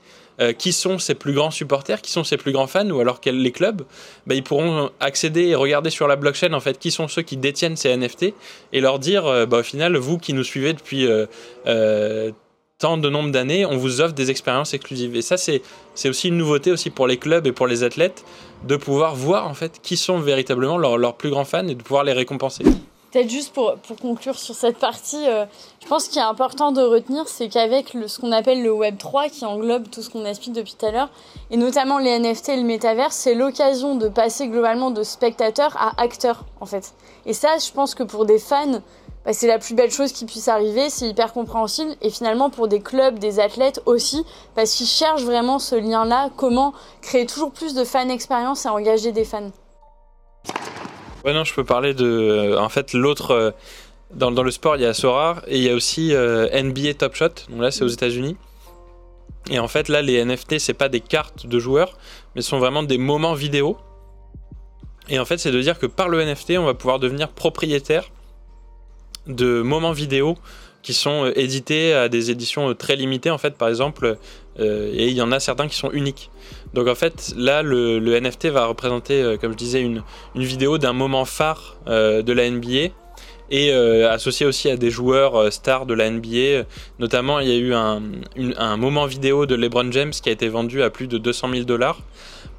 [0.59, 3.53] qui sont ses plus grands supporters, qui sont ses plus grands fans, ou alors les
[3.53, 3.83] clubs,
[4.27, 7.37] bah, ils pourront accéder et regarder sur la blockchain en fait qui sont ceux qui
[7.37, 8.35] détiennent ces NFT
[8.73, 11.07] et leur dire bah, au final vous qui nous suivez depuis
[12.79, 15.15] tant de nombre d'années, on vous offre des expériences exclusives.
[15.15, 15.63] Et ça, c'est
[16.09, 18.25] aussi une nouveauté aussi pour les clubs et pour les athlètes
[18.67, 22.05] de pouvoir voir en fait qui sont véritablement leurs, plus grands fans et de pouvoir
[22.05, 22.65] les récompenser.
[23.13, 25.45] Peut-être juste pour, pour conclure sur cette partie, euh,
[25.81, 29.29] je pense qu'il est important de retenir, c'est qu'avec ce qu'on appelle le Web 3,
[29.29, 31.11] qui englobe tout ce qu'on explique depuis tout à l'heure,
[31.53, 35.93] et notamment les NFT et le métavers, c'est l'occasion de passer globalement de spectateur à
[36.03, 36.93] acteur, en fait.
[37.25, 38.81] Et ça, je pense que pour des fans,
[39.25, 42.69] bah, c'est la plus belle chose qui puisse arriver, c'est hyper compréhensible et finalement pour
[42.69, 47.75] des clubs, des athlètes aussi, parce qu'ils cherchent vraiment ce lien-là, comment créer toujours plus
[47.75, 49.51] de fan expérience et engager des fans.
[51.25, 53.51] Ouais non, je peux parler de, euh, en fait l'autre, euh,
[54.13, 57.15] dans, le sport il y a Sorar et il y a aussi euh, NBA Top
[57.15, 58.37] Shot, donc là c'est aux États-Unis.
[59.51, 61.97] Et en fait là les NFT c'est pas des cartes de joueurs,
[62.35, 63.79] mais ce sont vraiment des moments vidéo.
[65.09, 68.11] Et en fait c'est de dire que par le NFT on va pouvoir devenir propriétaire
[69.27, 70.37] de moments vidéo
[70.85, 74.19] qui sont euh, édités à des éditions euh, très limitées en fait par exemple
[74.61, 76.31] euh, et il y en a certains qui sont uniques.
[76.75, 80.03] Donc en fait là le, NFT va représenter comme je disais une,
[80.37, 82.93] une vidéo d'un moment phare de la NBA
[83.51, 86.65] et associé aussi à des joueurs stars de la NBA
[86.99, 88.03] notamment il y a eu un,
[88.57, 91.63] un, moment vidéo de LeBron James qui a été vendu à plus de 200 000
[91.65, 92.01] dollars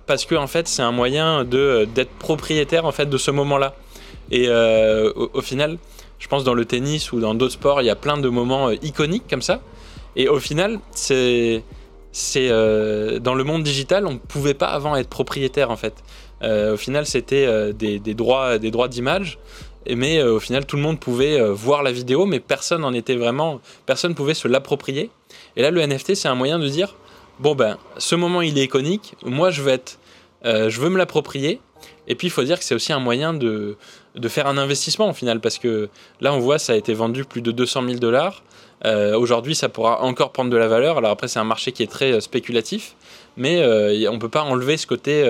[0.05, 3.57] parce que en fait c'est un moyen de d'être propriétaire en fait de ce moment
[3.57, 3.75] là
[4.31, 5.77] et au, final
[6.19, 8.69] je pense dans le tennis ou dans d'autres sports, il y a plein de moments
[8.69, 9.61] euh, iconiques comme ça.
[10.15, 11.63] Et au final, c'est
[12.37, 15.95] euh, dans le monde digital, on ne pouvait pas avant être propriétaire en fait.
[16.41, 19.39] Euh, au final, c'était des, des, droits des droits d'image,
[19.89, 23.59] mais au final, tout le monde pouvait voir la vidéo, mais personne n'en était vraiment,
[23.85, 25.09] personne pouvait se l'approprier.
[25.57, 26.95] Et là, le NFT, c'est un moyen de dire
[27.39, 29.99] bon ben, ce moment il est iconique, moi je veux être,
[30.43, 31.59] je veux me l'approprier.
[32.07, 33.77] Et puis il faut dire que c'est aussi un moyen de
[34.15, 35.89] de faire un investissement au final, parce que
[36.21, 38.43] là on voit ça a été vendu plus de 200 000 dollars.
[38.83, 40.97] Euh, aujourd'hui, ça pourra encore prendre de la valeur.
[40.97, 42.95] Alors après, c'est un marché qui est très euh, spéculatif,
[43.37, 45.25] mais euh, on peut pas enlever ce côté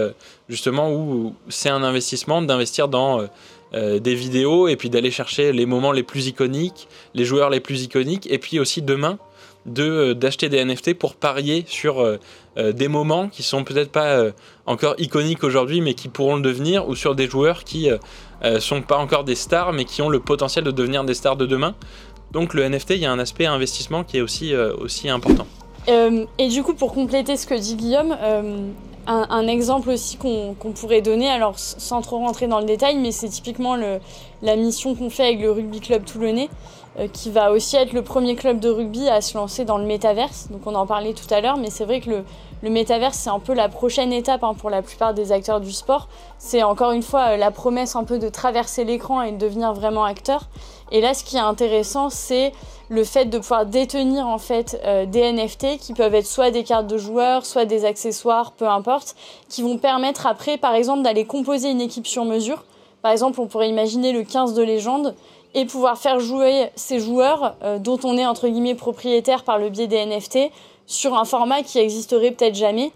[0.50, 3.28] justement où c'est un investissement d'investir dans
[3.74, 7.84] des vidéos et puis d'aller chercher les moments les plus iconiques, les joueurs les plus
[7.84, 9.18] iconiques, et puis aussi demain
[9.66, 12.20] de d'acheter des NFT pour parier sur
[12.56, 14.28] des moments qui sont peut-être pas
[14.66, 17.90] encore iconiques aujourd'hui, mais qui pourront le devenir, ou sur des joueurs qui
[18.60, 21.46] sont pas encore des stars, mais qui ont le potentiel de devenir des stars de
[21.46, 21.74] demain.
[22.32, 25.48] Donc le NFT, il y a un aspect investissement qui est aussi, aussi important.
[25.88, 28.16] et du coup, pour compléter ce que dit Guillaume,
[29.08, 33.30] un, exemple aussi qu'on pourrait donner, alors sans trop rentrer dans le détail, mais c'est
[33.30, 36.75] typiquement la mission qu'on fait avec le Rugby Club Toulonnais, euh,
[37.12, 40.48] qui va aussi être le premier club de rugby à se lancer dans le métaverse.
[40.50, 42.24] Donc on en parlait tout à l'heure, mais c'est vrai que le,
[42.66, 45.72] le métaverse, c'est un peu la prochaine étape hein, pour la plupart des acteurs du
[45.72, 46.08] sport.
[46.40, 49.74] C'est encore une fois euh, la promesse un peu de traverser l'écran et de devenir
[49.74, 50.48] vraiment acteur.
[50.92, 52.54] Et là, ce qui est intéressant, c'est
[52.90, 56.64] le fait de pouvoir détenir en fait euh, des NFT qui peuvent être soit des
[56.64, 59.16] cartes de joueurs, soit des accessoires, peu importe,
[59.48, 62.64] qui vont permettre après, par exemple, d'aller composer une équipe sur mesure.
[63.04, 65.14] Par exemple, on pourrait imaginer le 15 de légende
[65.56, 69.70] et pouvoir faire jouer ces joueurs euh, dont on est entre guillemets propriétaire par le
[69.70, 70.52] biais des NFT
[70.86, 72.92] sur un format qui existerait peut-être jamais.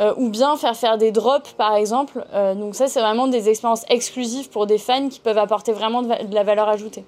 [0.00, 2.26] Euh, ou bien faire faire des drops par exemple.
[2.56, 6.34] donc ça c'est vraiment des expériences exclusives pour des fans qui peuvent apporter vraiment de
[6.34, 7.04] la valeur ajoutée.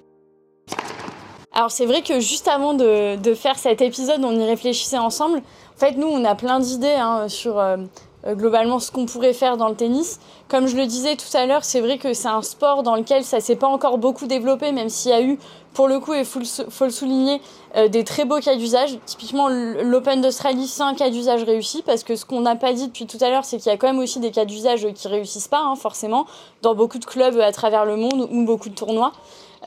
[1.57, 5.39] Alors c'est vrai que juste avant de, faire cet épisode, on y réfléchissait ensemble.
[5.39, 7.85] En fait, nous, on a plein d'idées hein, sur euh, euh,
[8.35, 10.19] globalement ce qu'on pourrait faire dans le tennis.
[10.47, 13.23] Comme je le disais tout à l'heure, c'est vrai que c'est un sport dans lequel
[13.23, 15.37] ça s'est pas encore beaucoup développé, même s'il y a eu,
[15.73, 17.41] pour le coup, et faut faut le souligner,
[17.75, 18.97] euh, des très beaux cas d'usage.
[19.05, 22.87] Typiquement, l'Open d'Australie, c'est un cas d'usage réussi, parce que ce qu'on n'a pas dit
[22.87, 25.07] depuis tout à l'heure, c'est qu'il y a quand même aussi des cas d'usage qui
[25.07, 26.25] réussissent pas, hein, forcément,
[26.61, 29.11] dans beaucoup de clubs à travers le monde ou beaucoup de tournois.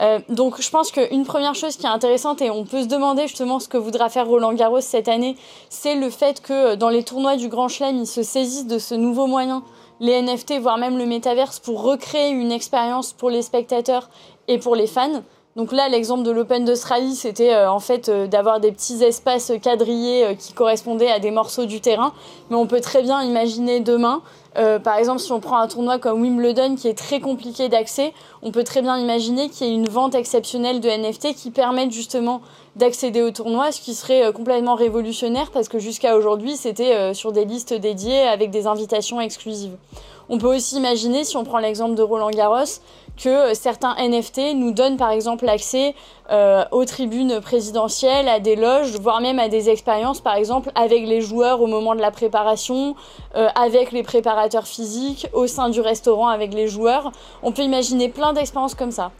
[0.00, 3.22] Euh, donc je pense qu'une première chose qui est intéressante et on peut se demander
[3.22, 5.36] justement ce que voudra faire Roland Garros cette année,
[5.68, 8.78] c'est le fait que euh, dans les tournois du Grand Chelem, ils se saisissent de
[8.78, 9.62] ce nouveau moyen,
[10.00, 14.08] les NFT, voire même le métaverse, pour recréer une expérience pour les spectateurs
[14.48, 15.22] et pour les fans.
[15.56, 20.34] Donc là, l'exemple de l'Open d'Australie, c'était euh, en fait d'avoir des petits espaces quadrillés
[20.38, 22.14] qui correspondaient à des morceaux du terrain.
[22.48, 24.22] Mais on peut très bien imaginer demain
[24.56, 28.12] euh, par exemple, si on prend un tournoi comme Wimbledon qui est très compliqué d'accès,
[28.42, 31.92] on peut très bien imaginer qu'il y ait une vente exceptionnelle de NFT qui permette
[31.92, 32.40] justement
[32.76, 37.14] d'accéder au tournoi, ce qui serait euh, complètement révolutionnaire parce que jusqu'à aujourd'hui, c'était euh,
[37.14, 39.76] sur des listes dédiées avec des invitations exclusives.
[40.32, 42.78] On peut aussi imaginer, si on prend l'exemple de Roland Garros,
[43.16, 45.96] que euh, certains NFT nous donnent par exemple accès
[46.30, 51.04] euh, aux tribunes présidentielles, à des loges, voire même à des expériences par exemple avec
[51.04, 52.94] les joueurs au moment de la préparation,
[53.34, 57.10] euh, avec les préparateurs physiques, au sein du restaurant avec les joueurs.
[57.42, 59.10] On peut imaginer plein d'expériences comme ça.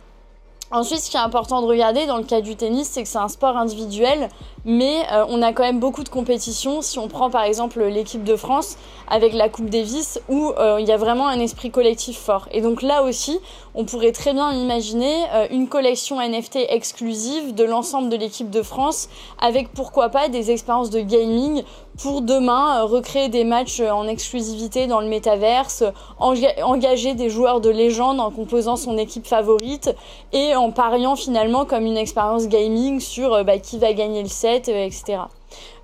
[0.72, 3.18] Ensuite, ce qui est important de regarder dans le cas du tennis, c'est que c'est
[3.18, 4.28] un sport individuel,
[4.64, 6.82] mais euh, on a quand même beaucoup de compétitions.
[6.82, 8.76] Si on prend par exemple l'équipe de France
[9.08, 12.48] avec la Coupe Davis, où euh, il y a vraiment un esprit collectif fort.
[12.52, 13.38] Et donc là aussi,
[13.74, 18.62] on pourrait très bien imaginer euh, une collection NFT exclusive de l'ensemble de l'équipe de
[18.62, 19.08] France,
[19.40, 21.62] avec pourquoi pas des expériences de gaming
[22.00, 25.84] pour demain recréer des matchs en exclusivité dans le métaverse,
[26.18, 29.94] engager des joueurs de légende en composant son équipe favorite
[30.32, 34.49] et en pariant finalement comme une expérience gaming sur bah, qui va gagner le set,
[34.50, 35.18] euh, etc.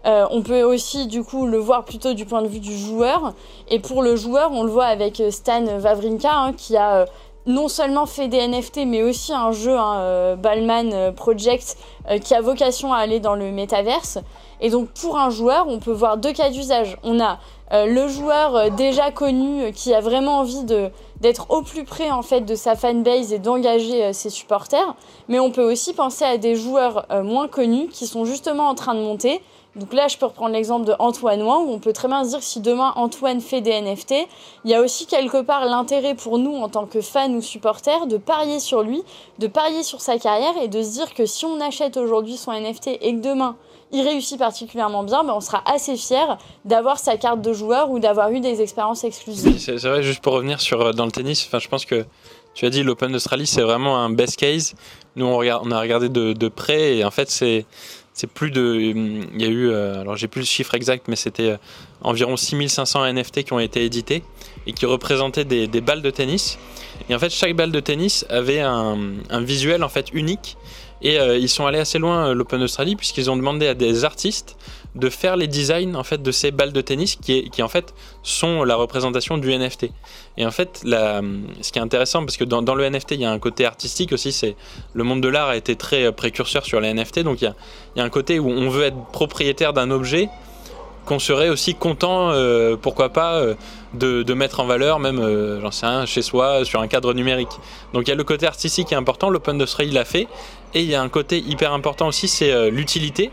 [0.04, 3.32] Euh, on peut aussi du coup le voir plutôt du point de vue du joueur.
[3.68, 7.06] Et pour le joueur, on le voit avec Stan Wawrinka hein, qui a
[7.46, 11.76] non seulement fait des NFT, mais aussi un jeu, hein, Ballman Project,
[12.24, 14.18] qui a vocation à aller dans le métaverse.
[14.60, 16.96] Et donc pour un joueur, on peut voir deux cas d'usage.
[17.04, 17.38] On a
[17.72, 22.42] le joueur déjà connu qui a vraiment envie de d'être au plus près en fait
[22.42, 24.94] de sa fanbase et d'engager euh, ses supporters.
[25.28, 28.74] Mais on peut aussi penser à des joueurs euh, moins connus qui sont justement en
[28.74, 29.40] train de monter.
[29.76, 32.30] Donc là, je peux reprendre l'exemple de Antoine Wang, où on peut très bien se
[32.30, 34.14] dire que si demain Antoine fait des NFT,
[34.64, 38.06] il y a aussi quelque part l'intérêt pour nous en tant que fans ou supporters
[38.06, 39.02] de parier sur lui,
[39.38, 42.52] de parier sur sa carrière et de se dire que si on achète aujourd'hui son
[42.52, 43.56] NFT et que demain
[43.92, 47.98] il réussit particulièrement bien, ben on sera assez fier d'avoir sa carte de joueur ou
[47.98, 49.58] d'avoir eu des expériences exclusives.
[49.58, 52.04] c'est vrai, juste pour revenir sur euh, dans le tennis, enfin, je pense que
[52.54, 54.74] tu as dit l'Open d'Australie, c'est vraiment un best case.
[55.14, 57.66] Nous, on, on a regardé de, près et en fait, c'est
[58.14, 58.76] c'est plus de.
[58.76, 59.68] Il y a eu.
[59.68, 61.56] Euh, alors, j'ai plus le chiffre exact, mais c'était euh,
[62.00, 64.24] environ 6500 NFT qui ont été édités
[64.66, 66.58] et qui représentaient des, des, balles de tennis.
[67.10, 68.96] Et en fait, chaque balle de tennis avait un,
[69.28, 70.56] un visuel en fait unique
[71.02, 74.04] et euh, ils sont allés assez loin, euh, l'Open Australie, puisqu'ils ont demandé à des
[74.04, 74.56] artistes
[74.94, 77.92] de faire les designs en fait de ces balles de tennis qui, qui en fait
[78.22, 79.90] sont la représentation du NFT.
[80.38, 83.30] Et en fait, ce qui est intéressant, parce que dans, le NFT, il y a
[83.30, 84.56] un côté artistique aussi, c'est
[84.94, 87.52] le monde de l'art a été très euh, précurseur sur les NFT, donc il
[87.96, 90.28] y, a, un côté où on veut être propriétaire d'un objet
[91.04, 92.32] qu'on serait aussi content,
[92.82, 93.40] pourquoi pas,
[93.96, 97.52] de, mettre en valeur, même, euh, j'en sais rien, chez soi, sur un cadre numérique.
[97.92, 100.28] Donc il y a le côté artistique qui est important, l'Open Australia l'a fait,
[100.74, 103.30] et il y a un côté hyper important aussi, c'est l'utilité.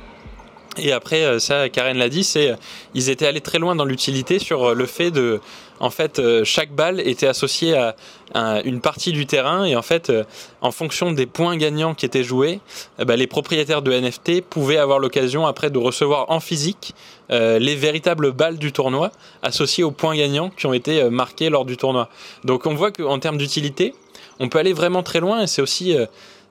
[0.77, 2.55] Et après, ça, Karen l'a dit, c'est
[2.95, 5.39] ils étaient allés très loin dans l'utilité sur le fait de
[5.83, 7.95] en fait, euh, chaque balle était associée à,
[8.35, 10.23] une partie du terrain et en fait, euh,
[10.61, 12.59] en fonction des points gagnants qui étaient joués,
[12.99, 16.95] eh ben, les propriétaires de NFT pouvaient avoir l'occasion après de recevoir en physique
[17.31, 21.65] euh, les véritables balles du tournoi associées aux points gagnants qui ont été marqués lors
[21.65, 22.09] du tournoi.
[22.43, 23.93] Donc on voit qu'en termes d'utilité,
[24.39, 25.95] on peut aller vraiment très loin et c'est aussi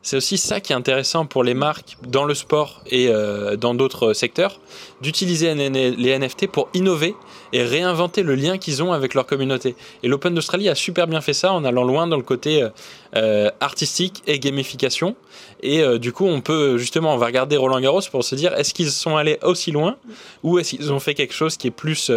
[0.02, 3.74] c'est aussi ça qui est intéressant pour les marques dans le sport et euh, dans
[3.74, 4.58] d'autres secteurs,
[5.00, 7.14] d'utiliser les NFT pour innover
[7.52, 9.76] et réinventer le lien qu'ils ont avec leur communauté.
[10.02, 12.68] Et l'Open d'Australie a super bien fait ça en allant loin dans le côté euh,
[13.14, 15.14] euh, artistique et gamification.
[15.62, 18.74] Et du coup, on peut justement, on va regarder Roland Garros pour se dire est-ce
[18.74, 19.96] qu'ils sont allés aussi loin
[20.42, 22.10] ou est-ce qu'ils ont fait quelque chose qui est plus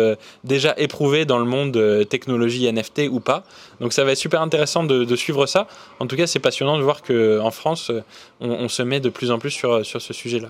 [0.43, 3.43] déjà éprouvé dans le monde technologie NFT ou pas.
[3.79, 5.67] Donc ça va être super intéressant de, suivre ça.
[5.99, 8.03] En tout cas, c'est passionnant de voir qu'en France, euh,
[8.41, 10.49] on, se met de plus en plus sur, sur ce sujet-là.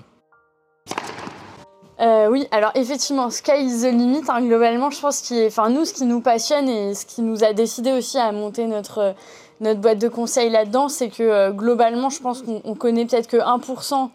[2.00, 4.22] Euh, oui, alors effectivement, Sky is the limit.
[4.28, 7.42] Hein, globalement, je pense que enfin nous, ce qui nous passionne et ce qui nous
[7.42, 9.14] a décidé aussi à monter notre
[9.60, 13.38] notre boîte de conseils là-dedans, c'est que euh, globalement, je pense qu'on connaît peut-être que
[13.38, 14.10] 1%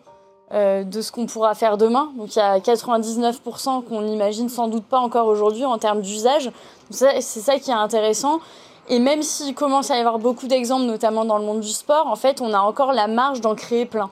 [0.54, 2.12] de ce qu'on pourra faire demain.
[2.18, 6.52] Donc il y a 99% qu'on n'imagine sans doute pas encore aujourd'hui en termes d'usage.
[6.90, 8.42] C'est ça qui est intéressant.
[8.90, 12.08] Et même s'il commence à y avoir beaucoup d'exemples, notamment dans le monde du sport,
[12.08, 14.10] en fait, on a encore la marge d'en créer plein.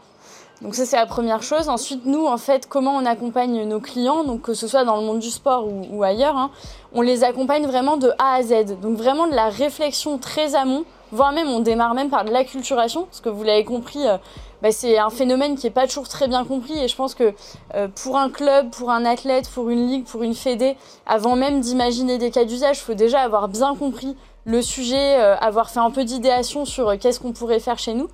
[0.62, 1.70] Donc ça, c'est la première chose.
[1.70, 5.04] Ensuite, nous, en fait, comment on accompagne nos clients, donc que ce soit dans le
[5.04, 6.52] monde du sport ou, ailleurs, hein,
[6.94, 8.80] on les accompagne vraiment de A à Z.
[8.82, 13.06] Donc vraiment de la réflexion très amont, voire même on démarre même par de l'acculturation,
[13.06, 14.18] parce que vous l'avez compris, euh,
[14.62, 16.78] bah, c'est un phénomène qui n'est pas toujours très bien compris.
[16.78, 17.34] Et je pense que
[17.76, 21.62] euh, pour un club, pour un athlète, pour une ligue, pour une fédé, avant même
[21.62, 25.92] d'imaginer des cas d'usage, faut déjà avoir bien compris le sujet, euh, avoir fait un
[25.92, 28.10] peu d'idéation sur euh, qu'est-ce qu'on pourrait faire chez nous.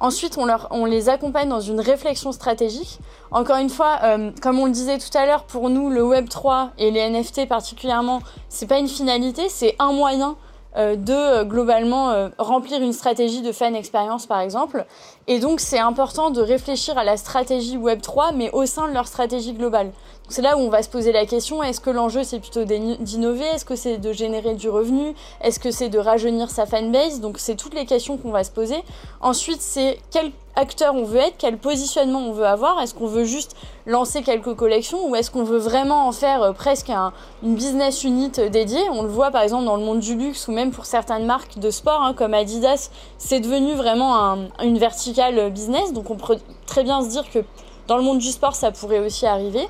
[0.00, 2.98] Ensuite, on, leur, on les accompagne dans une réflexion stratégique.
[3.30, 6.28] Encore une fois, euh, comme on le disait tout à l'heure, pour nous, le Web
[6.28, 10.36] 3 et les NFT particulièrement, c'est pas une finalité, c'est un moyen
[10.76, 14.86] de globalement remplir une stratégie de fan expérience par exemple.
[15.26, 18.92] Et donc c'est important de réfléchir à la stratégie Web 3 mais au sein de
[18.92, 19.90] leur stratégie globale.
[20.30, 23.46] C'est là où on va se poser la question, est-ce que l'enjeu c'est plutôt d'innover?
[23.46, 25.12] Est-ce que c'est de générer du revenu?
[25.40, 27.20] Est-ce que c'est de rajeunir sa fanbase?
[27.20, 28.76] Donc c'est toutes les questions qu'on va se poser.
[29.20, 32.80] Ensuite, c'est quel acteur on veut être, quel positionnement on veut avoir?
[32.80, 35.04] Est-ce qu'on veut juste lancer quelques collections?
[35.08, 37.12] Ou est-ce qu'on veut vraiment en faire euh, presque un,
[37.42, 38.88] une business unit euh, dédiée?
[38.92, 41.58] On le voit par exemple dans le monde du luxe ou même pour certaines marques
[41.58, 45.92] de sport hein, comme Adidas, c'est devenu vraiment une verticale euh, business.
[45.92, 47.40] Donc on peut très bien se dire que
[47.88, 49.66] dans le monde du sport, ça pourrait aussi arriver.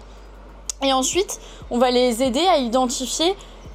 [0.83, 1.41] Et ensuite,
[1.71, 3.35] on va les aider à identifier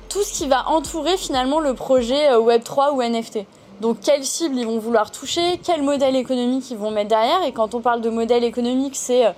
[0.09, 3.39] tout ce qui va entourer finalement le projet euh, Web3 ou NFT.
[3.81, 7.43] Donc quelles cibles ils vont vouloir toucher, quel modèle économique ils vont mettre derrière.
[7.43, 9.31] Et quand on parle de modèle économique, c'est euh,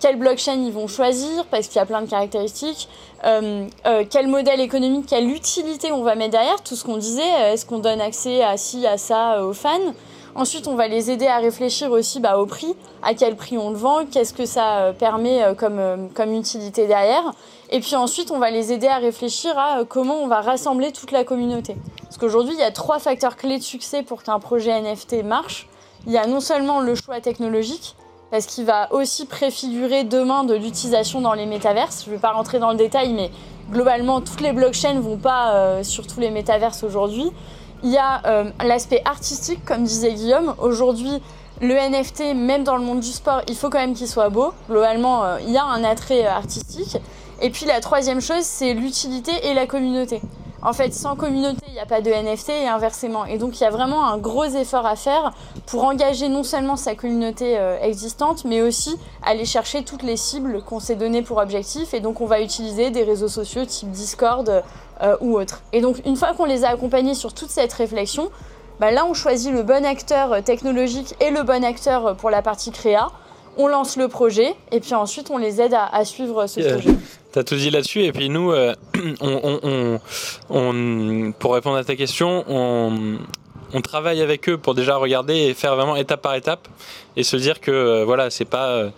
[0.00, 2.88] quelle blockchain ils vont choisir, parce qu'il y a plein de caractéristiques,
[3.24, 3.66] euh,
[4.10, 7.78] quel modèle économique, quelle utilité on va mettre derrière, tout ce qu'on disait, est-ce qu'on
[7.78, 9.94] donne accès à ci, à ça aux fans,
[10.36, 13.70] Ensuite, on va les aider à réfléchir aussi bah, au prix, à quel prix on
[13.70, 17.32] le vend, qu'est-ce que ça euh, permet euh, comme, euh, comme utilité derrière.
[17.70, 21.12] Et puis ensuite, on va les aider à réfléchir à comment on va rassembler toute
[21.12, 21.76] la communauté.
[22.02, 25.68] Parce qu'aujourd'hui, il y a trois facteurs clés de succès pour qu'un projet NFT marche.
[26.06, 27.94] Il y a non seulement le choix technologique,
[28.32, 32.02] parce qu'il va aussi préfigurer demain de l'utilisation dans les métaverses.
[32.04, 33.30] Je ne vais pas rentrer dans le détail, mais
[33.70, 37.30] globalement, toutes les blockchains ne vont pas sur tous les métaverses aujourd'hui.
[37.82, 40.54] Il y a euh, l'aspect artistique, comme disait Guillaume.
[40.58, 41.20] Aujourd'hui,
[41.60, 44.52] le NFT, même dans le monde du sport, il faut quand même qu'il soit beau.
[44.68, 46.96] Globalement, euh, il y a un attrait euh, artistique.
[47.42, 50.20] Et puis la troisième chose, c'est l'utilité et la communauté.
[50.64, 53.26] En fait, sans communauté, il n'y a pas de NFT et inversement.
[53.26, 55.32] Et donc, il y a vraiment un gros effort à faire
[55.66, 60.80] pour engager non seulement sa communauté existante, mais aussi aller chercher toutes les cibles qu'on
[60.80, 61.92] s'est données pour objectif.
[61.92, 64.62] Et donc, on va utiliser des réseaux sociaux type Discord,
[65.02, 65.62] euh, ou autre.
[65.72, 68.30] Et donc une fois qu'on les a accompagnés sur toute cette réflexion,
[68.78, 72.30] bah là on choisit le bon acteur euh, technologique et le bon acteur euh, pour
[72.30, 73.08] la partie créa.
[73.56, 76.90] On lance le projet et puis ensuite on les aide à, suivre ce projet.
[77.32, 78.52] Tu as tout dit là-dessus et puis nous,
[79.20, 80.00] on,
[80.50, 83.18] on, pour répondre à ta question, on,
[83.72, 86.68] on travaille avec eux pour déjà regarder et faire vraiment étape par étape
[87.16, 88.90] et se dire que voilà c'est pas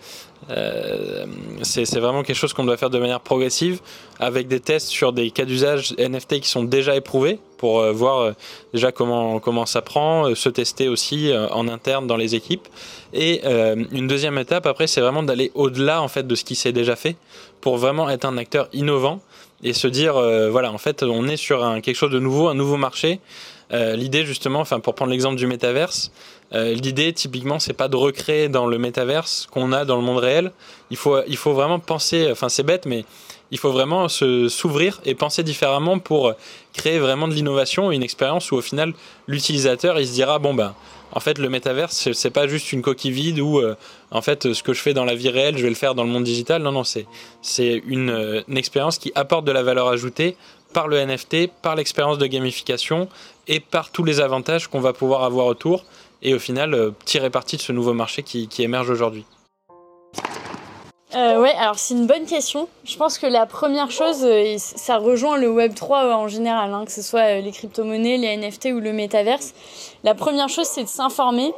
[0.49, 1.25] euh,
[1.63, 3.81] c'est vraiment quelque chose qu'on doit faire de manière progressive
[4.19, 8.19] avec des tests sur des cas d'usage NFT qui sont déjà éprouvés pour euh, voir
[8.19, 8.31] euh,
[8.73, 12.67] déjà comment, comment ça prend, se tester aussi en interne dans les équipes.
[13.13, 16.71] Et une deuxième étape après, c'est vraiment d'aller au-delà en fait de ce qui s'est
[16.71, 17.15] déjà fait
[17.61, 19.21] pour vraiment être un acteur innovant
[19.63, 20.13] et se dire,
[20.51, 23.19] voilà, en fait, on est sur un, quelque chose de nouveau, un nouveau marché.
[23.71, 26.11] L'idée, justement, enfin, pour prendre l'exemple du métaverse,
[26.53, 30.51] l'idée, typiquement, c'est pas de recréer dans le métaverse qu'on a dans le monde réel.
[30.91, 33.05] Il faut, il faut vraiment penser, enfin, c'est bête, mais
[33.51, 36.33] il faut vraiment s'ouvrir et penser différemment pour
[36.73, 38.93] créer vraiment de l'innovation, une expérience où au final
[39.27, 40.73] l'utilisateur il se dira bon ben
[41.11, 43.75] en fait le métaverse c'est pas juste une coquille vide où euh,
[44.11, 46.03] en fait ce que je fais dans la vie réelle je vais le faire dans
[46.03, 46.61] le monde digital.
[46.61, 47.05] Non non c'est
[47.59, 50.35] euh, une expérience qui apporte de la valeur ajoutée
[50.73, 53.07] par le NFT, par l'expérience de gamification
[53.47, 55.85] et par tous les avantages qu'on va pouvoir avoir autour
[56.21, 59.25] et au final euh, tirer parti de ce nouveau marché qui émerge aujourd'hui.
[61.15, 62.67] Euh, ouais, alors c'est une bonne question.
[62.83, 66.73] Je pense que la première chose, euh, ça rejoint le Web 3 euh, en général,
[66.73, 69.53] hein, que ce soit les crypto-monnaies, les NFT ou le métaverse.
[70.03, 71.53] La première chose, c'est de s'informer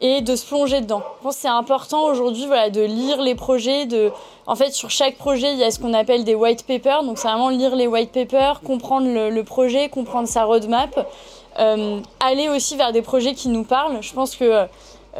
[0.00, 1.02] et de se plonger dedans.
[1.18, 3.88] Je pense que c'est important aujourd'hui voilà, de lire les projets.
[4.46, 7.02] En fait, sur chaque projet, il y a ce qu'on appelle des white papers.
[7.02, 11.08] Donc, c'est vraiment lire les white papers, comprendre le, projet, comprendre sa roadmap.
[11.56, 14.02] aller aussi vers des projets qui nous parlent.
[14.02, 14.64] Je pense que euh,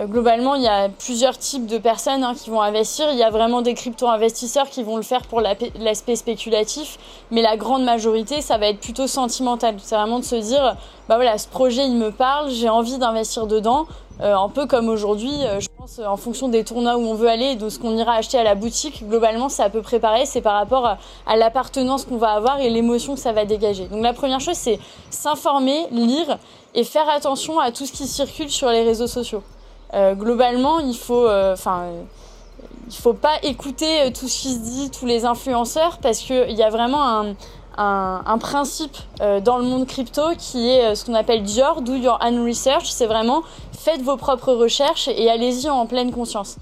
[0.02, 3.06] globalement, il y a plusieurs types de personnes hein, qui vont investir.
[3.12, 6.98] Il y a vraiment des crypto-investisseurs qui vont le faire pour l'aspect spéculatif,
[7.30, 9.76] mais la grande majorité, ça va être plutôt sentimental.
[9.78, 10.76] C'est vraiment de se dire,
[11.08, 13.86] bah voilà, ce projet, il me parle, j'ai envie d'investir dedans.
[14.20, 17.28] Euh, un peu comme aujourd'hui, euh, je pense, en fonction des tournois où on veut
[17.28, 19.98] aller et de ce qu'on ira acheter à la boutique, globalement, c'est à peu près
[19.98, 20.26] pareil.
[20.26, 23.86] C'est par rapport à l'appartenance qu'on va avoir et l'émotion que ça va dégager.
[23.86, 24.78] Donc la première chose, c'est
[25.10, 26.38] s'informer, lire
[26.74, 29.42] et faire attention à tout ce qui circule sur les réseaux sociaux.
[29.94, 31.86] Euh, globalement, il faut, euh, enfin,
[32.88, 36.52] il faut pas écouter euh, tout ce qui se dit, tous les influenceurs, parce qu'il
[36.52, 37.34] y a vraiment
[37.76, 42.46] un, principe dans le monde crypto qui est ce qu'on appelle DIOR, Do Your Own
[42.46, 42.86] Research.
[42.86, 46.56] C'est vraiment faites vos propres recherches et allez-y en pleine conscience.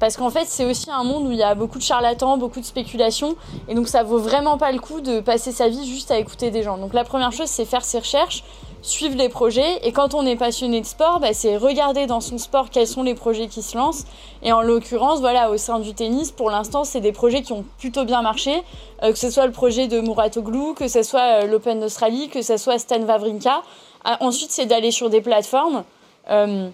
[0.00, 2.60] Parce qu'en fait, c'est aussi un monde où il y a beaucoup de charlatans, beaucoup
[2.60, 3.36] de spéculations.
[3.68, 6.50] Et donc, ça vaut vraiment pas le coup de passer sa vie juste à écouter
[6.50, 6.78] des gens.
[6.78, 8.44] Donc, la première chose, c'est faire ses recherches,
[8.84, 9.78] suivre les projets.
[9.86, 13.02] Et quand on est passionné de sport, bah, c'est regarder dans son sport quels sont
[13.02, 14.04] les projets qui se lancent.
[14.42, 17.64] Et en l'occurrence, voilà, au sein du tennis, pour l'instant, c'est des projets qui ont
[17.78, 18.62] plutôt bien marché.
[19.02, 22.42] Euh, que ce soit le projet de Muratoglu, que ce soit euh, l'Open d'Australie, que
[22.42, 23.62] ce soit Stan Wawrinka.
[24.04, 25.84] Ah, ensuite, c'est d'aller sur des plateformes.
[26.30, 26.68] Euh,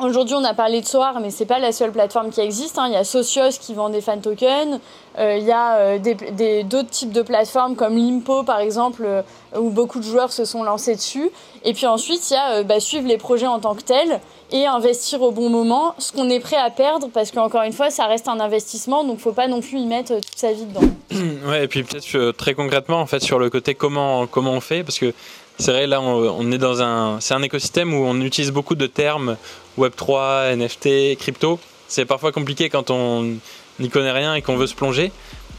[0.00, 2.78] Aujourd'hui, on a parlé de Soar, mais c'est pas la seule plateforme qui existe.
[2.78, 2.86] Hein.
[2.88, 4.80] Il y a Socios qui vend des fan tokens.
[5.18, 9.22] Euh, il y a euh, d'autres types de plateformes comme Limpo, par exemple, euh,
[9.56, 11.30] où beaucoup de joueurs se sont lancés dessus.
[11.64, 14.66] Et puis ensuite, il y a bah, suivre les projets en tant que tels et
[14.66, 18.06] investir au bon moment, ce qu'on est prêt à perdre, parce qu'encore une fois, ça
[18.06, 20.80] reste un investissement, donc faut pas non plus y mettre toute sa vie dedans.
[21.46, 24.82] Ouais, et puis peut-être très concrètement, en fait, sur le côté comment comment on fait,
[24.82, 25.12] parce que
[25.58, 28.86] c'est vrai, là, on, est dans un, c'est un écosystème où on utilise beaucoup de
[28.86, 29.36] termes
[29.78, 31.58] Web3, NFT, crypto.
[31.88, 33.34] C'est parfois compliqué quand on
[33.80, 35.12] n'y connaît rien et qu'on veut se plonger.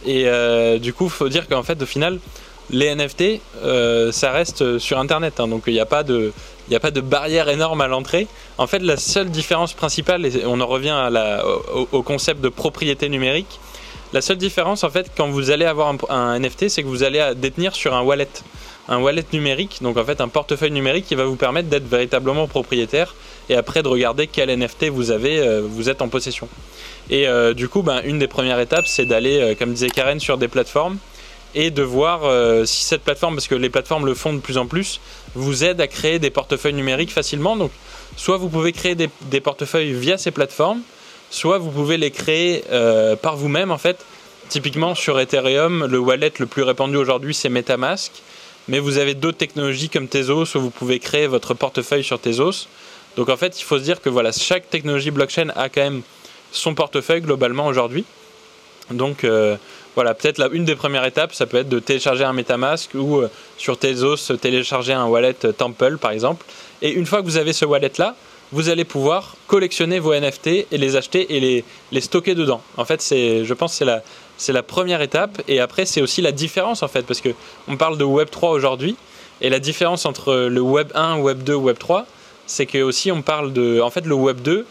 [0.06, 2.19] Et euh, du coup, il faut dire qu'en fait, au final,
[2.69, 5.39] les NFT, euh, ça reste sur Internet.
[5.39, 5.47] Hein.
[5.47, 6.34] donc, il n'y a pas de,
[6.71, 8.28] a pas de barrière énorme à l'entrée.
[8.58, 11.10] En fait, la seule différence principale, et on en revient
[11.91, 13.60] au, concept de propriété numérique,
[14.13, 17.34] la seule différence, en fait, quand vous allez avoir un NFT, c'est que vous allez
[17.36, 18.30] détenir sur un wallet
[18.87, 22.47] un wallet numérique, donc en fait un portefeuille numérique qui va vous permettre d'être véritablement
[22.47, 23.15] propriétaire
[23.49, 26.47] et après de regarder quel NFT vous avez, euh, vous êtes en possession.
[27.09, 30.19] Et euh, du coup, ben, une des premières étapes, c'est d'aller, euh, comme disait Karen,
[30.19, 30.97] sur des plateformes
[31.57, 32.19] et de voir
[32.67, 34.99] si cette plateforme, parce que les plateformes le font de plus en plus,
[35.35, 37.55] vous aide à créer des portefeuilles numériques facilement.
[37.55, 37.71] Donc,
[38.17, 40.81] soit vous pouvez créer des, des portefeuilles via ces plateformes,
[41.29, 42.61] soit vous pouvez les créer
[43.21, 44.05] par vous-même en fait.
[44.49, 48.11] Typiquement sur Ethereum, le wallet le plus répandu aujourd'hui c'est MetaMask
[48.67, 52.67] mais vous avez d'autres technologies comme Tezos où vous pouvez créer votre portefeuille sur Tezos.
[53.15, 56.01] Donc en fait, il faut se dire que voilà, chaque technologie blockchain a quand même
[56.51, 58.06] son portefeuille globalement aujourd'hui.
[58.91, 59.56] Donc euh,
[59.95, 63.30] voilà, peut-être une des premières étapes, ça peut être de télécharger un MetaMask ou euh,
[63.58, 66.45] sur Tezos télécharger un wallet Temple par exemple.
[66.82, 68.15] Et une fois que vous avez ce wallet là,
[68.51, 72.62] vous allez pouvoir collectionner vos NFT et les acheter et les, les stocker dedans.
[72.78, 74.04] En fait, c'est, je pense que c'est la,
[74.37, 75.41] c'est la première étape.
[75.47, 77.29] Et après, c'est aussi la différence, en fait, parce que
[77.67, 78.95] on parle de Web 3 aujourd'hui.
[79.41, 82.05] Et la différence entre le Web 1, Web 2, Web 3,
[82.45, 83.81] c'est que aussi on parle de.
[83.81, 84.65] En fait, le Web 2,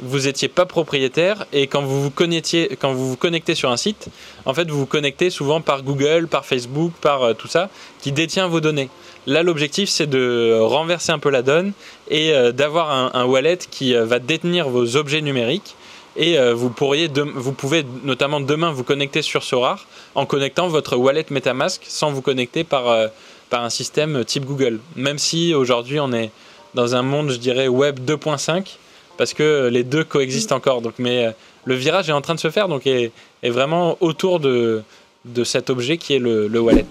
[0.00, 3.76] vous n'étiez pas propriétaire et quand vous vous connectez, quand vous vous connectez sur un
[3.76, 4.08] site,
[4.44, 8.12] en fait, vous vous connectez souvent par Google, par Facebook, par euh, tout ça, qui
[8.12, 8.90] détient vos données.
[9.26, 11.72] Là, l'objectif, c'est de renverser un peu la donne
[12.10, 15.76] et euh, d'avoir un, un, wallet qui euh, va détenir vos objets numériques
[16.16, 20.96] et euh, vous, pourriez vous pouvez notamment demain vous connecter sur Sorar en connectant votre
[20.96, 23.08] wallet MetaMask sans vous connecter par, euh,
[23.50, 24.80] par un système type Google.
[24.96, 26.30] Même si aujourd'hui on est
[26.74, 28.76] dans un monde, je dirais, web 2.5,
[29.16, 30.82] parce que les deux coexistent encore.
[30.82, 31.30] Donc, mais euh,
[31.64, 33.12] le virage est en train de se faire, donc est,
[33.42, 34.82] est vraiment autour de,
[35.24, 36.86] de cet objet qui est le, le wallet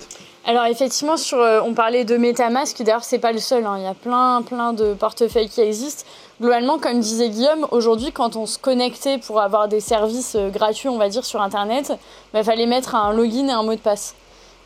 [0.45, 3.75] alors effectivement, euh, on parlait de MetaMask, d'ailleurs c'est pas le seul, hein.
[3.77, 6.03] il y a plein plein de portefeuilles qui existent.
[6.41, 10.89] Globalement, comme disait Guillaume, aujourd'hui quand on se connectait pour avoir des services euh, gratuits,
[10.89, 11.97] on va dire, sur Internet, il
[12.33, 14.15] bah, fallait mettre un login et un mot de passe.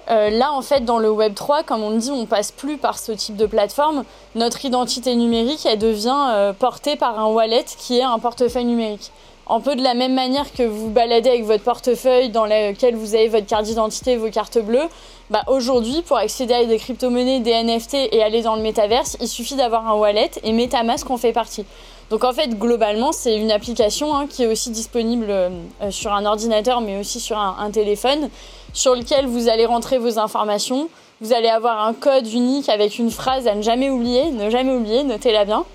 [0.10, 2.78] Euh, là, en fait, dans le Web 3, comme on le dit, on passe plus
[2.78, 4.04] par ce type de plateforme.
[4.34, 9.12] Notre identité numérique, elle devient portée par un wallet qui est un portefeuille numérique.
[9.50, 13.16] Un peu de la même manière que vous baladez avec votre portefeuille dans lequel vous
[13.16, 14.90] avez votre carte d'identité, vos cartes bleues,
[15.30, 19.28] bah, aujourd'hui, pour accéder à des crypto-monnaies, des NFT et aller dans le métaverse, il
[19.28, 21.66] suffit d'avoir un wallet et MetaMask en fait partie.
[22.10, 25.50] Donc en fait, globalement, c'est une application hein, qui est aussi disponible euh,
[25.92, 28.30] sur un ordinateur, mais aussi sur un, téléphone,
[28.74, 30.90] sur lequel vous allez rentrer vos informations.
[31.20, 34.74] Vous allez avoir un code unique avec une phrase à ne jamais oublier, ne jamais
[34.74, 35.66] oublier, notez-la bien,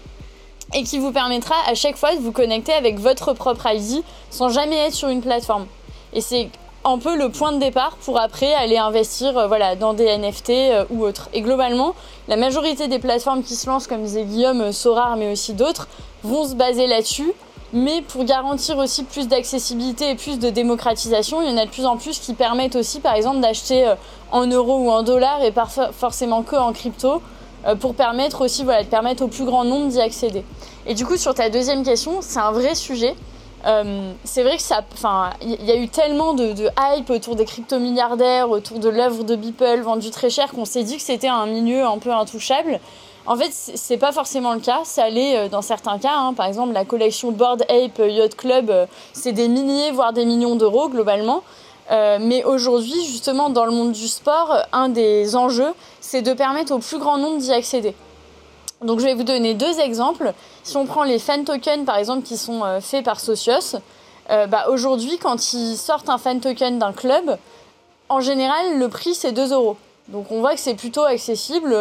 [0.74, 4.48] et qui vous permettra à chaque fois de vous connecter avec votre propre ID sans
[4.48, 5.66] jamais être sur une plateforme.
[6.12, 6.50] Et c'est
[6.84, 10.50] un peu le point de départ pour après aller investir euh, voilà, dans des NFT
[10.50, 11.28] euh, ou autres.
[11.32, 11.94] Et globalement,
[12.28, 15.88] la majorité des plateformes qui se lancent, comme disait Guillaume, euh, Sorar, mais aussi d'autres,
[16.24, 17.32] vont se baser là-dessus.
[17.72, 21.70] Mais pour garantir aussi plus d'accessibilité et plus de démocratisation, il y en a de
[21.70, 23.94] plus en plus qui permettent aussi, par exemple, d'acheter
[24.30, 27.22] en euros ou en dollars et pas forcément que en crypto,
[27.80, 30.44] pour permettre aussi voilà, de permettre au plus grand nombre d'y accéder.
[30.86, 33.14] Et du coup, sur ta deuxième question, c'est un vrai sujet.
[33.64, 37.44] Euh, c'est vrai que ça, enfin, il y a eu tellement de, hype autour des
[37.44, 41.46] crypto-milliardaires, autour de l'œuvre de Beeple vendue très cher qu'on s'est dit que c'était un
[41.46, 42.80] milieu un peu intouchable.
[43.24, 44.80] En fait, c'est pas forcément le cas.
[44.82, 46.14] Ça l'est euh, dans certains cas.
[46.14, 46.34] Hein.
[46.34, 50.56] Par exemple, la collection Board Ape Yacht Club, euh, c'est des milliers, voire des millions
[50.56, 51.42] d'euros globalement.
[51.90, 56.78] Mais aujourd'hui, justement, dans le monde du sport, un des enjeux, c'est de permettre au
[56.78, 57.94] plus grand nombre d'y accéder.
[58.84, 60.32] Donc je vais vous donner deux exemples.
[60.62, 63.78] Si on prend les fan tokens par exemple qui sont euh, faits par Socios,
[64.30, 67.38] euh, bah, aujourd'hui quand ils sortent un fan token d'un club,
[68.08, 69.76] en général le prix c'est 2 euros.
[70.08, 71.76] Donc on voit que c'est plutôt accessible,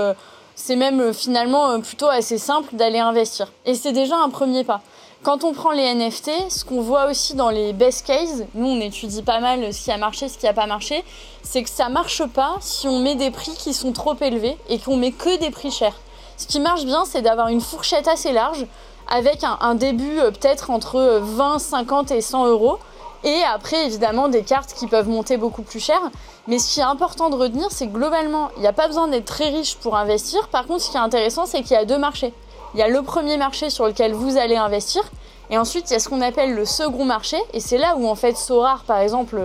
[0.56, 3.52] c'est même euh, finalement plutôt assez simple d'aller investir.
[3.66, 4.82] Et c'est déjà un premier pas.
[5.24, 8.82] Quand on prend les NFT, ce qu'on voit aussi dans les best cases, nous on
[8.82, 11.04] étudie pas mal ce qui a marché, ce qui n'a pas marché,
[11.44, 14.80] c'est que ça marche pas si on met des prix qui sont trop élevés et
[14.80, 15.94] qu'on met que des prix chers.
[16.38, 18.66] Ce qui marche bien, c'est d'avoir une fourchette assez large
[19.12, 22.80] avec un, début euh, peut-être entre 20, 50 et 100 euros.
[23.24, 26.00] Et après, évidemment, des cartes qui peuvent monter beaucoup plus cher.
[26.48, 29.08] Mais ce qui est important de retenir, c'est que globalement, il n'y a pas besoin
[29.08, 30.48] d'être très riche pour investir.
[30.48, 32.34] Par contre, ce qui est intéressant, c'est qu'il y a deux marchés.
[32.74, 35.04] Il y a le premier marché sur lequel vous allez investir.
[35.50, 37.38] Et ensuite, il y a ce qu'on appelle le second marché.
[37.54, 39.38] Et c'est là où, en fait, Sorar, par exemple,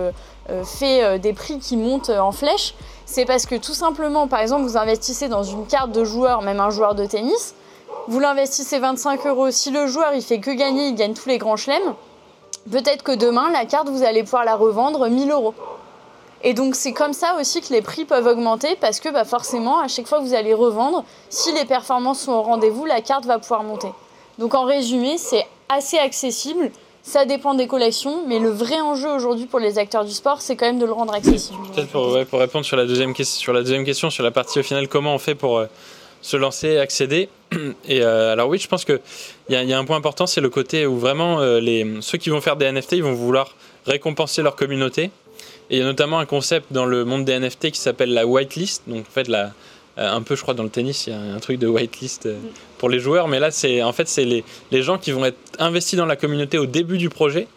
[0.49, 2.73] euh, fait euh, des prix qui montent en flèche
[3.07, 6.59] c'est parce que tout simplement, par exemple, vous investissez dans une carte de joueur, même
[6.59, 7.55] un joueur de tennis,
[8.09, 9.49] vous l'investissez 25 euros.
[9.49, 11.95] Si le joueur il fait que gagner, il gagne tous les grands chelems,
[12.69, 15.53] peut-être que demain, la carte, vous allez pouvoir la revendre 1000 euros.
[16.47, 19.81] Et donc c'est comme ça aussi que les prix peuvent augmenter parce que bah, forcément,
[19.81, 23.25] à chaque fois que vous allez revendre, si les performances sont au rendez-vous, la carte
[23.25, 23.89] va pouvoir monter.
[24.39, 26.71] Donc en résumé, c'est assez accessible.
[27.03, 30.55] Ça dépend des collections, mais le vrai enjeu aujourd'hui pour les acteurs du sport, c'est
[30.55, 31.57] quand même de le rendre accessible.
[31.75, 35.35] Peut-être pour, répondre sur la, deuxième question, sur la partie au final, comment on fait
[35.35, 35.65] pour euh,
[36.21, 37.27] se lancer, accéder
[37.89, 39.01] Et euh, alors oui, je pense qu'il
[39.49, 42.29] y, y, a un point important, c'est le côté où vraiment euh, les, ceux qui
[42.29, 43.53] vont faire des NFT, ils vont vouloir
[43.85, 45.11] récompenser leur communauté.
[45.69, 48.25] Et il y a notamment un concept dans le monde des NFT qui s'appelle la
[48.25, 49.51] whitelist, donc en fait la,
[49.97, 52.27] euh, un peu, je crois, dans le tennis, il y a un truc de whitelist
[52.27, 52.37] euh,
[52.77, 53.27] pour les joueurs.
[53.27, 56.15] Mais là, c'est en fait, c'est les, les gens qui vont être investis dans la
[56.15, 57.47] communauté au début du projet.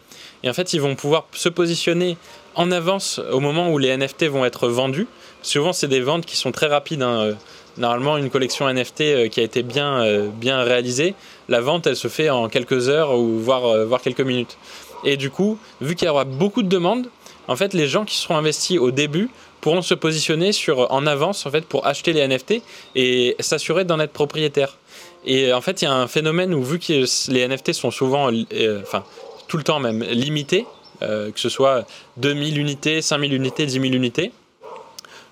[0.43, 2.17] Et en fait, ils vont pouvoir se positionner
[2.55, 5.07] en avance au moment où les NFT vont être vendus.
[5.43, 7.03] Souvent, c'est des ventes qui sont très rapides.
[7.03, 7.19] Hein.
[7.19, 7.33] Euh,
[7.77, 11.13] normalement, une collection NFT qui a été bien, bien réalisée,
[11.47, 14.57] la vente, elle se fait en quelques heures ou voire, voire quelques minutes.
[15.05, 17.07] Et du coup, vu qu'il y aura beaucoup de demandes,
[17.47, 19.29] en fait, les gens qui seront investis au début
[19.61, 22.61] pourront se positionner sur, en avance en fait, pour acheter les NFT
[22.95, 24.77] et s'assurer d'en être propriétaire.
[25.25, 28.31] Et en fait, il y a un phénomène où, vu que les NFT sont souvent,
[28.31, 29.03] euh, enfin,
[29.47, 30.65] tout le temps même, limités,
[31.03, 31.85] euh, que ce soit
[32.17, 34.31] 2000 unités, 5000 unités, 10 000 unités,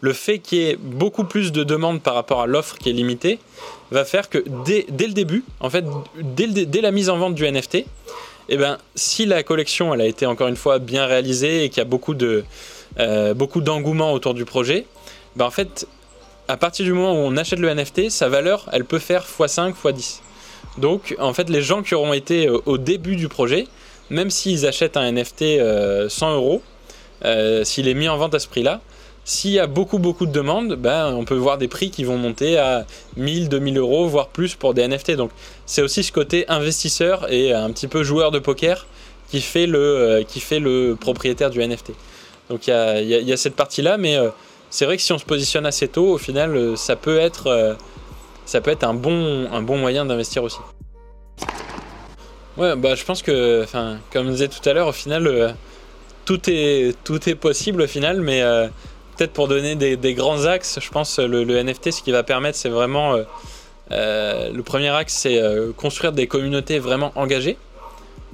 [0.02, 2.94] le fait qu'il y ait beaucoup plus de demandes par rapport à l'offre qui est
[2.94, 3.40] limitée
[3.92, 5.86] va faire que dès, dès le début, en fait,
[6.16, 7.86] dès, dès, la mise en vente du NFT,
[8.50, 11.78] eh ben, si la collection elle a été encore une fois bien réalisée et qu'il
[11.78, 14.86] y a beaucoup euh, d'engouement autour du projet,
[15.36, 15.88] bah en fait,
[16.48, 19.74] à partir du moment où on achète le NFT, sa valeur, elle peut faire x5,
[19.74, 20.22] x10.
[20.78, 23.68] Donc, en fait, les gens qui auront été euh, au début du projet,
[24.10, 26.64] même s'ils achètent un NFT 100 euh, euros,
[27.64, 28.82] s'il est mis en vente à ce prix-là,
[29.26, 32.18] s'il y a beaucoup beaucoup de demandes, ben, on peut voir des prix qui vont
[32.18, 32.86] monter à
[33.18, 35.12] 1000, 2000 euros, voire plus pour des NFT.
[35.12, 35.32] Donc
[35.66, 38.88] c'est aussi ce côté investisseur et un petit peu joueur de poker
[39.30, 41.92] qui fait le, le propriétaire du NFT.
[42.50, 44.30] Donc il y a, cette partie-là, mais euh,
[44.70, 47.48] c'est vrai que si on se positionne assez tôt, au final, euh, ça peut être,
[47.48, 47.74] euh,
[48.46, 50.58] ça peut être un, bon, moyen d'investir aussi.
[52.58, 53.66] Ouais, bah, je pense que,
[54.12, 55.52] comme je disais tout à l'heure, au final, euh,
[56.26, 58.68] tout, est, tout est possible au final, mais euh,
[59.20, 62.58] peut-être pour donner des, grands axes, je pense le, le NFT, ce qui va permettre,
[62.58, 63.14] c'est vraiment.
[63.16, 63.24] euh,
[63.92, 67.58] euh, le premier axe, c'est euh, construire des communautés vraiment engagées.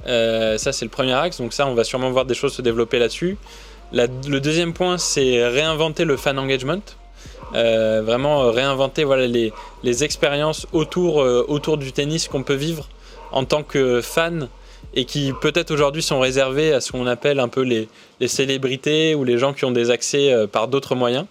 [0.06, 1.38] Euh, ça, c'est le premier axe.
[1.38, 3.36] Donc, ça, on va sûrement voir des choses se développer là-dessus.
[3.92, 6.82] Le deuxième point, c'est réinventer le fan engagement.
[7.54, 9.52] Euh, vraiment euh, réinventer voilà, les,
[9.84, 12.88] les expériences autour, euh, autour du tennis qu'on peut vivre
[13.30, 14.48] en tant que fan
[14.96, 17.86] et qui peut-être aujourd'hui sont réservées à ce qu'on appelle un peu les,
[18.26, 21.26] célébrités ou les gens qui ont des accès euh, par d'autres moyens.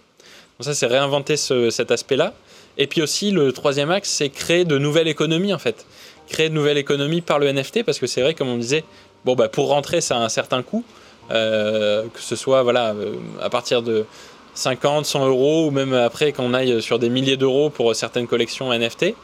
[0.58, 2.32] Donc ça, c'est réinventer ce- cet aspect-là.
[2.78, 5.84] Et puis aussi, le troisième axe, c'est créer de nouvelles économies en fait.
[6.28, 8.84] Créer de nouvelles économies par le NFT parce que c'est vrai, comme on disait,
[9.24, 10.84] bon, bah, pour rentrer, ça a un certain coût.
[11.32, 14.04] Euh, que ce soit voilà, euh, à partir de
[14.54, 18.72] 50, 100 euros ou même après qu'on aille sur des milliers d'euros pour certaines collections
[18.72, 19.14] NFT.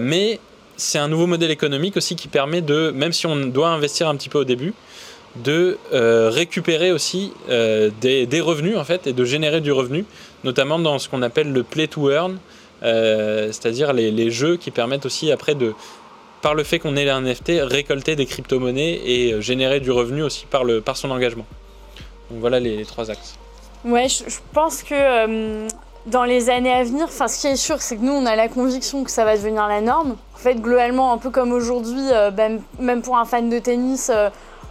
[0.00, 0.38] Mais
[0.76, 4.16] c'est un nouveau modèle économique aussi qui permet de, même si on doit investir un
[4.16, 4.74] petit peu au début,
[5.36, 10.04] de euh, récupérer aussi euh, des, des revenus en fait et de générer du revenu,
[10.44, 12.38] notamment dans ce qu'on appelle le play to earn,
[12.82, 15.74] euh, c'est-à-dire les, les jeux qui permettent aussi après de,
[16.42, 20.46] par le fait qu'on ait un NFT, récolter des crypto-monnaies et générer du revenu aussi
[20.46, 21.46] par, le, par son engagement.
[22.30, 23.34] Donc voilà les, trois axes.
[23.84, 24.22] Ouais, je,
[24.52, 25.66] pense que
[26.06, 28.36] dans les années à venir, enfin, ce qui est sûr, c'est que nous, on a
[28.36, 30.16] la conviction que ça va devenir la norme.
[30.34, 34.10] En fait, globalement, un peu comme aujourd'hui, euh, ben, même pour un fan de tennis,
[34.14, 34.28] euh,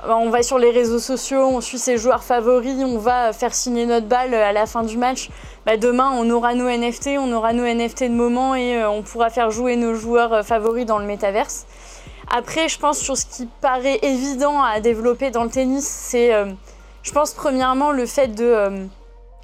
[0.08, 3.86] on va sur les réseaux sociaux, on suit ses joueurs favoris, on va faire signer
[3.86, 5.30] notre balle à la fin du match.
[5.66, 9.02] Bah, demain, on aura nos NFT, on aura nos NFT de moment et euh, on
[9.02, 11.66] pourra faire jouer nos joueurs euh, favoris dans le métaverse.
[12.32, 16.46] Après, je pense sur ce qui paraît évident à développer dans le tennis, c'est, euh,
[17.04, 18.86] je pense premièrement le fait de euh,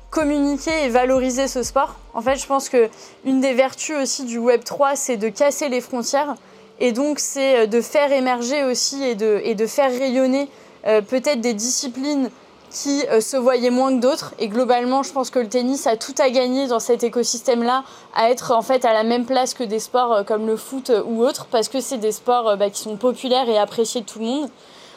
[0.10, 1.95] communiquer et valoriser ce sport.
[2.14, 2.89] En fait, je pense que
[3.26, 6.36] une des vertus aussi du Web 3, c'est de casser les frontières
[6.80, 10.47] et donc c'est euh, de faire émerger aussi et de, et de faire rayonner
[10.88, 12.30] euh, peut-être des disciplines
[12.72, 14.34] qui euh, se voyaient moins que d'autres.
[14.39, 17.84] Et globalement, je pense que le tennis a tout à gagner dans cet écosystème-là,
[18.16, 21.24] à être en fait à la même place que des sports comme le foot ou
[21.24, 24.26] autres, parce que c'est des sports bah, qui sont populaires et appréciés de tout le
[24.26, 24.49] monde.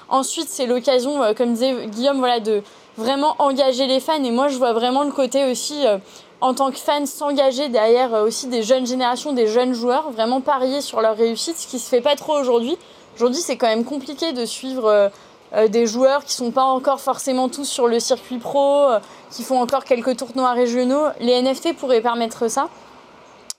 [0.09, 2.63] Ensuite, c'est l'occasion, comme disait Guillaume, voilà, de
[2.97, 4.23] vraiment engager les fans.
[4.23, 5.99] Et moi, je vois vraiment le côté aussi, euh,
[6.41, 10.41] en tant que fan, s'engager derrière euh, aussi des jeunes générations, des jeunes joueurs, vraiment
[10.41, 12.77] parier sur leur réussite, ce qui se fait pas trop aujourd'hui.
[13.17, 15.11] Aujourd'hui, c'est quand même compliqué de suivre
[15.55, 18.87] euh, des joueurs qui sont pas encore forcément tous sur le circuit pro,
[19.31, 21.05] qui font encore quelques tournois régionaux.
[21.21, 22.69] Les NFT pourraient permettre ça.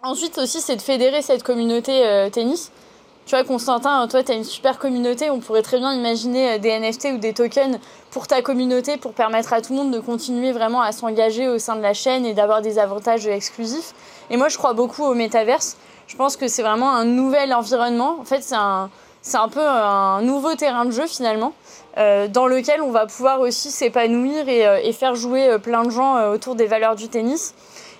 [0.02, 2.72] Ensuite aussi, c'est de fédérer cette communauté tennis.
[3.26, 5.30] Tu vois, Constantin, toi, tu as une super communauté.
[5.30, 7.80] On pourrait très bien imaginer euh, des NFT ou des tokens
[8.12, 11.58] pour ta communauté pour permettre à tout le monde de continuer vraiment à s'engager au
[11.58, 13.94] sein de la chaîne et d'avoir des avantages exclusifs.
[14.30, 15.78] Et moi, je crois beaucoup au métaverse.
[16.08, 18.18] Je pense que c'est vraiment un nouvel environnement.
[18.20, 18.90] En fait, c'est un,
[19.22, 21.54] c'est un peu un nouveau terrain de jeu finalement,
[21.98, 26.34] euh, dans lequel on va pouvoir aussi s'épanouir et, euh, faire jouer plein de gens
[26.34, 27.56] autour des valeurs du tennis.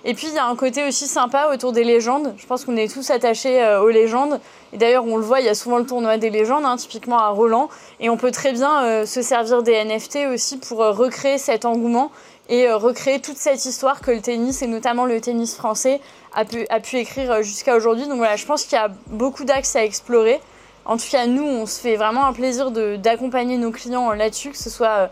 [0.06, 2.34] Et puis il y a un côté aussi sympa autour des légendes.
[2.36, 4.38] Je pense qu'on est tous attachés euh, aux légendes.
[4.74, 7.18] Et d'ailleurs, on le voit, il y a souvent le tournoi des légendes, hein, typiquement
[7.18, 7.70] à Roland.
[8.00, 11.64] Et on peut très bien euh, se servir des NFT aussi pour euh, recréer cet
[11.64, 12.10] engouement
[12.50, 16.02] et recréer toute cette histoire que le tennis, et notamment le tennis français,
[16.34, 18.06] a pu, écrire jusqu'à aujourd'hui.
[18.06, 20.42] Donc voilà, je pense qu'il y a beaucoup d'axes à explorer.
[20.84, 24.58] En tout cas, nous, on se fait vraiment un plaisir d'accompagner nos clients là-dessus, que
[24.58, 25.08] ce soit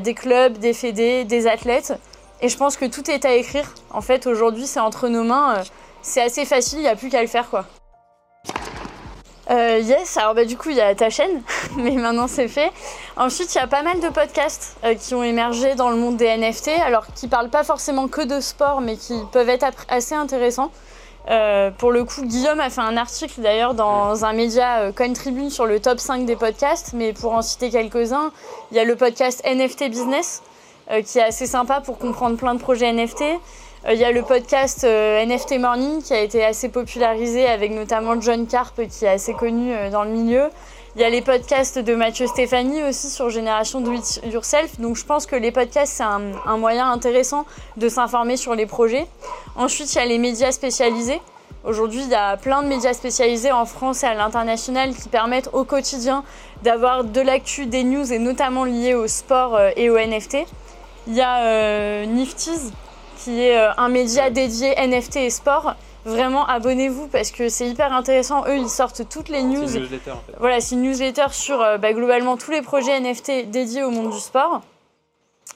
[0.00, 1.94] des clubs, des fédés, des athlètes.
[2.40, 3.68] Et je pense que tout est à écrire.
[3.90, 5.56] En fait, aujourd'hui, c'est entre nos mains.
[5.56, 5.62] euh,
[6.02, 7.64] c'est assez facile, il n'y a plus qu'à le faire, quoi.
[9.50, 11.42] Euh, yes, alors bah, du coup, il y a ta chaîne,
[11.76, 12.70] mais maintenant c'est fait.
[13.16, 16.16] Ensuite, il y a pas mal de podcasts euh, qui ont émergé dans le monde
[16.16, 20.14] des NFT, alors qui parlent pas forcément que de sport, mais qui peuvent être assez
[20.14, 20.70] intéressants.
[21.30, 25.12] Euh, pour le coup, Guillaume a fait un article d'ailleurs dans un média euh, Coin
[25.12, 28.32] Tribune sur le top 5 des podcasts, mais pour en citer quelques-uns,
[28.70, 30.42] il y a le podcast NFT Business,
[31.04, 33.22] qui est assez sympa pour comprendre plein de projets NFT.
[33.86, 37.72] Euh, Il y a le podcast euh, NFT Morning qui a été assez popularisé avec
[37.72, 40.48] notamment John Carp qui est assez connu euh, dans le milieu.
[40.96, 44.80] Il y a les podcasts de Mathieu Stéphanie aussi sur Génération Do It Yourself.
[44.80, 47.44] Donc je pense que les podcasts c'est un, moyen intéressant
[47.76, 49.06] de s'informer sur les projets.
[49.54, 51.20] Ensuite il y a les médias spécialisés.
[51.62, 55.50] Aujourd'hui il y a plein de médias spécialisés en France et à l'international qui permettent
[55.52, 56.24] au quotidien
[56.64, 60.38] d'avoir de l'actu, des news et notamment liées au sport euh, et au NFT.
[61.08, 62.70] Il y a euh, Nifties
[63.16, 65.74] qui est euh, un média dédié NFT et sport.
[66.04, 68.44] Vraiment, abonnez-vous parce que c'est hyper intéressant.
[68.46, 69.66] Eux, ils sortent toutes les news.
[69.66, 70.32] C'est une newsletter en fait.
[70.38, 74.10] Voilà, c'est une newsletter sur euh, bah, globalement tous les projets NFT dédiés au monde
[74.10, 74.60] du sport.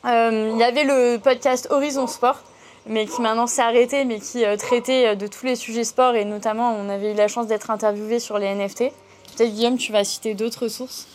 [0.05, 2.41] Il y avait le podcast Horizon Sport,
[2.87, 6.75] mais qui maintenant s'est arrêté, mais qui traitait de tous les sujets sport et notamment
[6.75, 8.91] on avait eu la chance d'être interviewé sur les NFT.
[9.37, 11.07] Peut-être Guillaume, tu vas citer d'autres sources?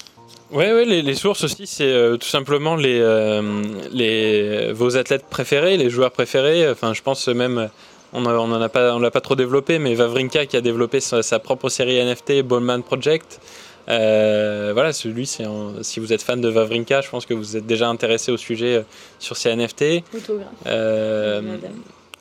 [0.51, 5.25] Oui, ouais, les, les, sources aussi, c'est euh, tout simplement les, euh, les, vos athlètes
[5.25, 6.69] préférés, les joueurs préférés.
[6.69, 7.69] Enfin, je pense même,
[8.13, 8.23] on
[8.69, 12.43] pas, on l'a pas trop développé, mais Vavrinka qui a développé sa, propre série NFT,
[12.43, 13.41] Ballman Project.
[13.89, 15.45] Euh, voilà, celui, c'est
[15.81, 18.85] si vous êtes fan de Vavrinka, je pense que vous êtes déjà intéressé au sujet
[19.19, 20.03] sur ces NFT.
[20.15, 20.47] Autographe.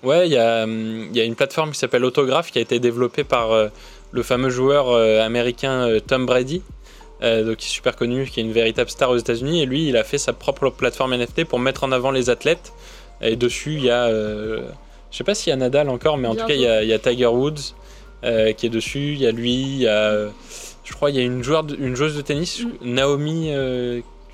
[0.03, 3.25] ouais, il y a, y a, une plateforme qui s'appelle Autograph qui a été développée
[3.25, 3.51] par
[4.11, 4.93] le fameux joueur
[5.23, 6.63] américain Tom Brady.
[7.23, 9.63] Euh, donc qui est super connu, qui est une véritable star aux États-Unis.
[9.63, 12.73] Et lui, il a fait sa propre plateforme NFT pour mettre en avant les athlètes.
[13.23, 14.63] Et dessus, il y a, euh,
[15.11, 16.99] je sais pas s'il y a Nadal encore, mais en tout cas, il y, a,
[16.99, 17.75] Tiger Woods
[18.25, 19.13] euh, qui est dessus.
[19.13, 20.29] Il y a lui, il y a,
[20.85, 22.71] je crois, il y a une, joueur une joueuse de tennis, mm.
[22.83, 23.51] Naomi,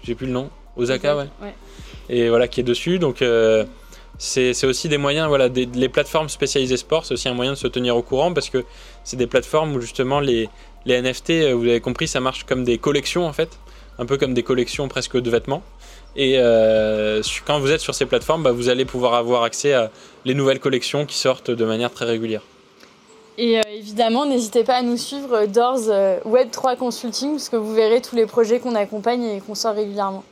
[0.02, 1.26] j'ai plus le nom, Osaka, ouais.
[2.08, 2.98] Et voilà, qui est dessus.
[2.98, 3.22] Donc
[4.18, 7.68] c'est aussi des moyens, voilà, les plateformes spécialisées sport, c'est aussi un moyen de se
[7.68, 8.64] tenir au courant parce que
[9.04, 10.48] c'est des plateformes où justement les,
[10.86, 13.50] les NFT, euh, vous avez compris, ça marche comme des collections en fait,
[13.98, 15.62] un peu comme des collections presque de vêtements.
[16.14, 19.90] Et euh, quand vous êtes sur ces plateformes, bah, vous allez pouvoir avoir accès à
[20.24, 22.42] les nouvelles collections qui sortent de manière très régulière.
[23.38, 25.88] Et euh, évidemment, n'hésitez pas à nous suivre Doors
[26.26, 30.24] Web3 Consulting, parce que vous verrez tous les projets qu'on accompagne et qu'on sort régulièrement.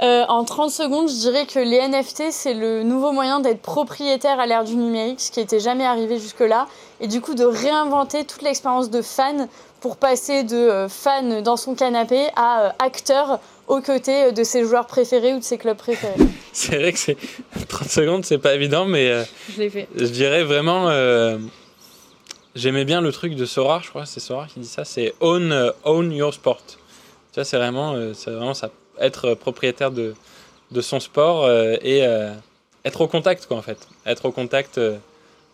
[0.00, 4.46] En 30 secondes, je dirais que les NFT, c'est le nouveau moyen d'être propriétaire à
[4.46, 6.66] l'ère du numérique, ce qui n'était jamais arrivé jusque-là
[7.00, 9.48] et du coup de réinventer toute l'expérience de fan
[9.80, 14.44] pour passer de euh, fan dans son canapé à euh, acteur aux côtés euh, de
[14.44, 16.14] ses joueurs préférés ou de ses clubs préférés.
[16.52, 17.16] c'est vrai que c'est
[17.68, 19.24] 30 secondes, c'est pas évident, mais
[19.54, 19.88] je l'ai fait.
[19.96, 20.90] Je dirais vraiment,
[22.54, 25.72] j'aimais bien le truc de Sora, je crois, c'est Sora qui dit ça, c'est own,
[25.84, 26.60] own your sport.
[26.66, 28.70] Tu vois, c'est vraiment, c'est vraiment ça,
[29.00, 30.14] être propriétaire de,
[30.80, 32.00] son sport et
[32.84, 34.78] être au contact, quoi, en fait, être au contact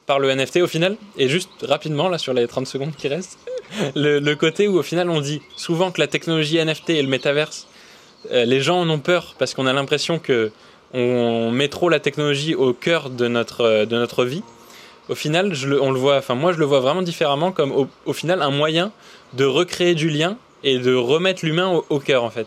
[0.06, 0.96] par le NFT au final.
[1.18, 3.38] Et juste rapidement, là, sur les 30 secondes qui restent,
[3.94, 7.66] le, côté où au final on dit souvent que la technologie NFT et le métaverse,
[8.30, 10.50] euh, les gens en ont peur parce qu'on a l'impression que
[10.94, 14.42] on met trop la technologie au cœur de notre, euh, vie.
[15.08, 18.40] Au final, on le voit, enfin moi je le vois vraiment différemment comme au, final
[18.40, 18.92] un moyen
[19.34, 22.46] de recréer du lien et de remettre l'humain au cœur en fait.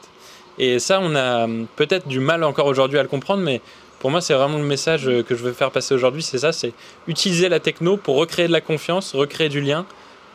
[0.59, 1.47] Et ça, on a
[1.77, 3.61] peut-être du mal encore aujourd'hui à le comprendre, mais
[3.99, 6.51] pour moi, c'est vraiment le message euh, que je veux faire passer aujourd'hui, c'est ça,
[6.51, 6.73] c'est
[7.07, 9.85] utiliser la techno pour recréer de la confiance, recréer du lien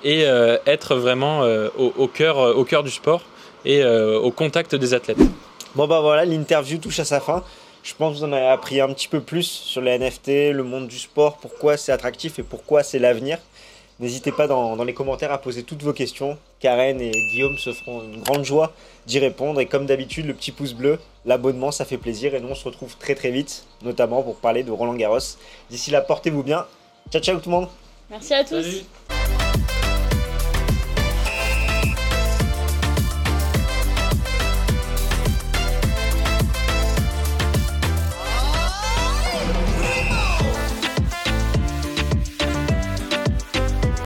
[0.02, 3.22] et euh, être vraiment euh, au, cœur, au cœur du sport
[3.64, 5.16] et au contact des athlètes.
[5.74, 7.42] Bon bah voilà, l'interview touche à sa fin.
[7.82, 10.62] Je pense que vous en avez appris un petit peu plus sur les NFT, le
[10.62, 13.38] monde du sport, pourquoi c'est attractif et pourquoi c'est l'avenir.
[14.00, 16.36] N'hésitez pas dans, les commentaires à poser toutes vos questions.
[16.58, 18.72] Karen et Guillaume se feront une grande joie
[19.06, 19.60] d'y répondre.
[19.60, 22.34] Et comme d'habitude, le petit pouce bleu, l'abonnement, ça fait plaisir.
[22.34, 25.18] Et nous, on se retrouve très très vite, notamment pour parler de Roland Garros.
[25.70, 26.66] D'ici là, portez-vous bien.
[27.10, 27.68] Ciao, ciao tout le monde.
[28.10, 28.84] Merci à tous.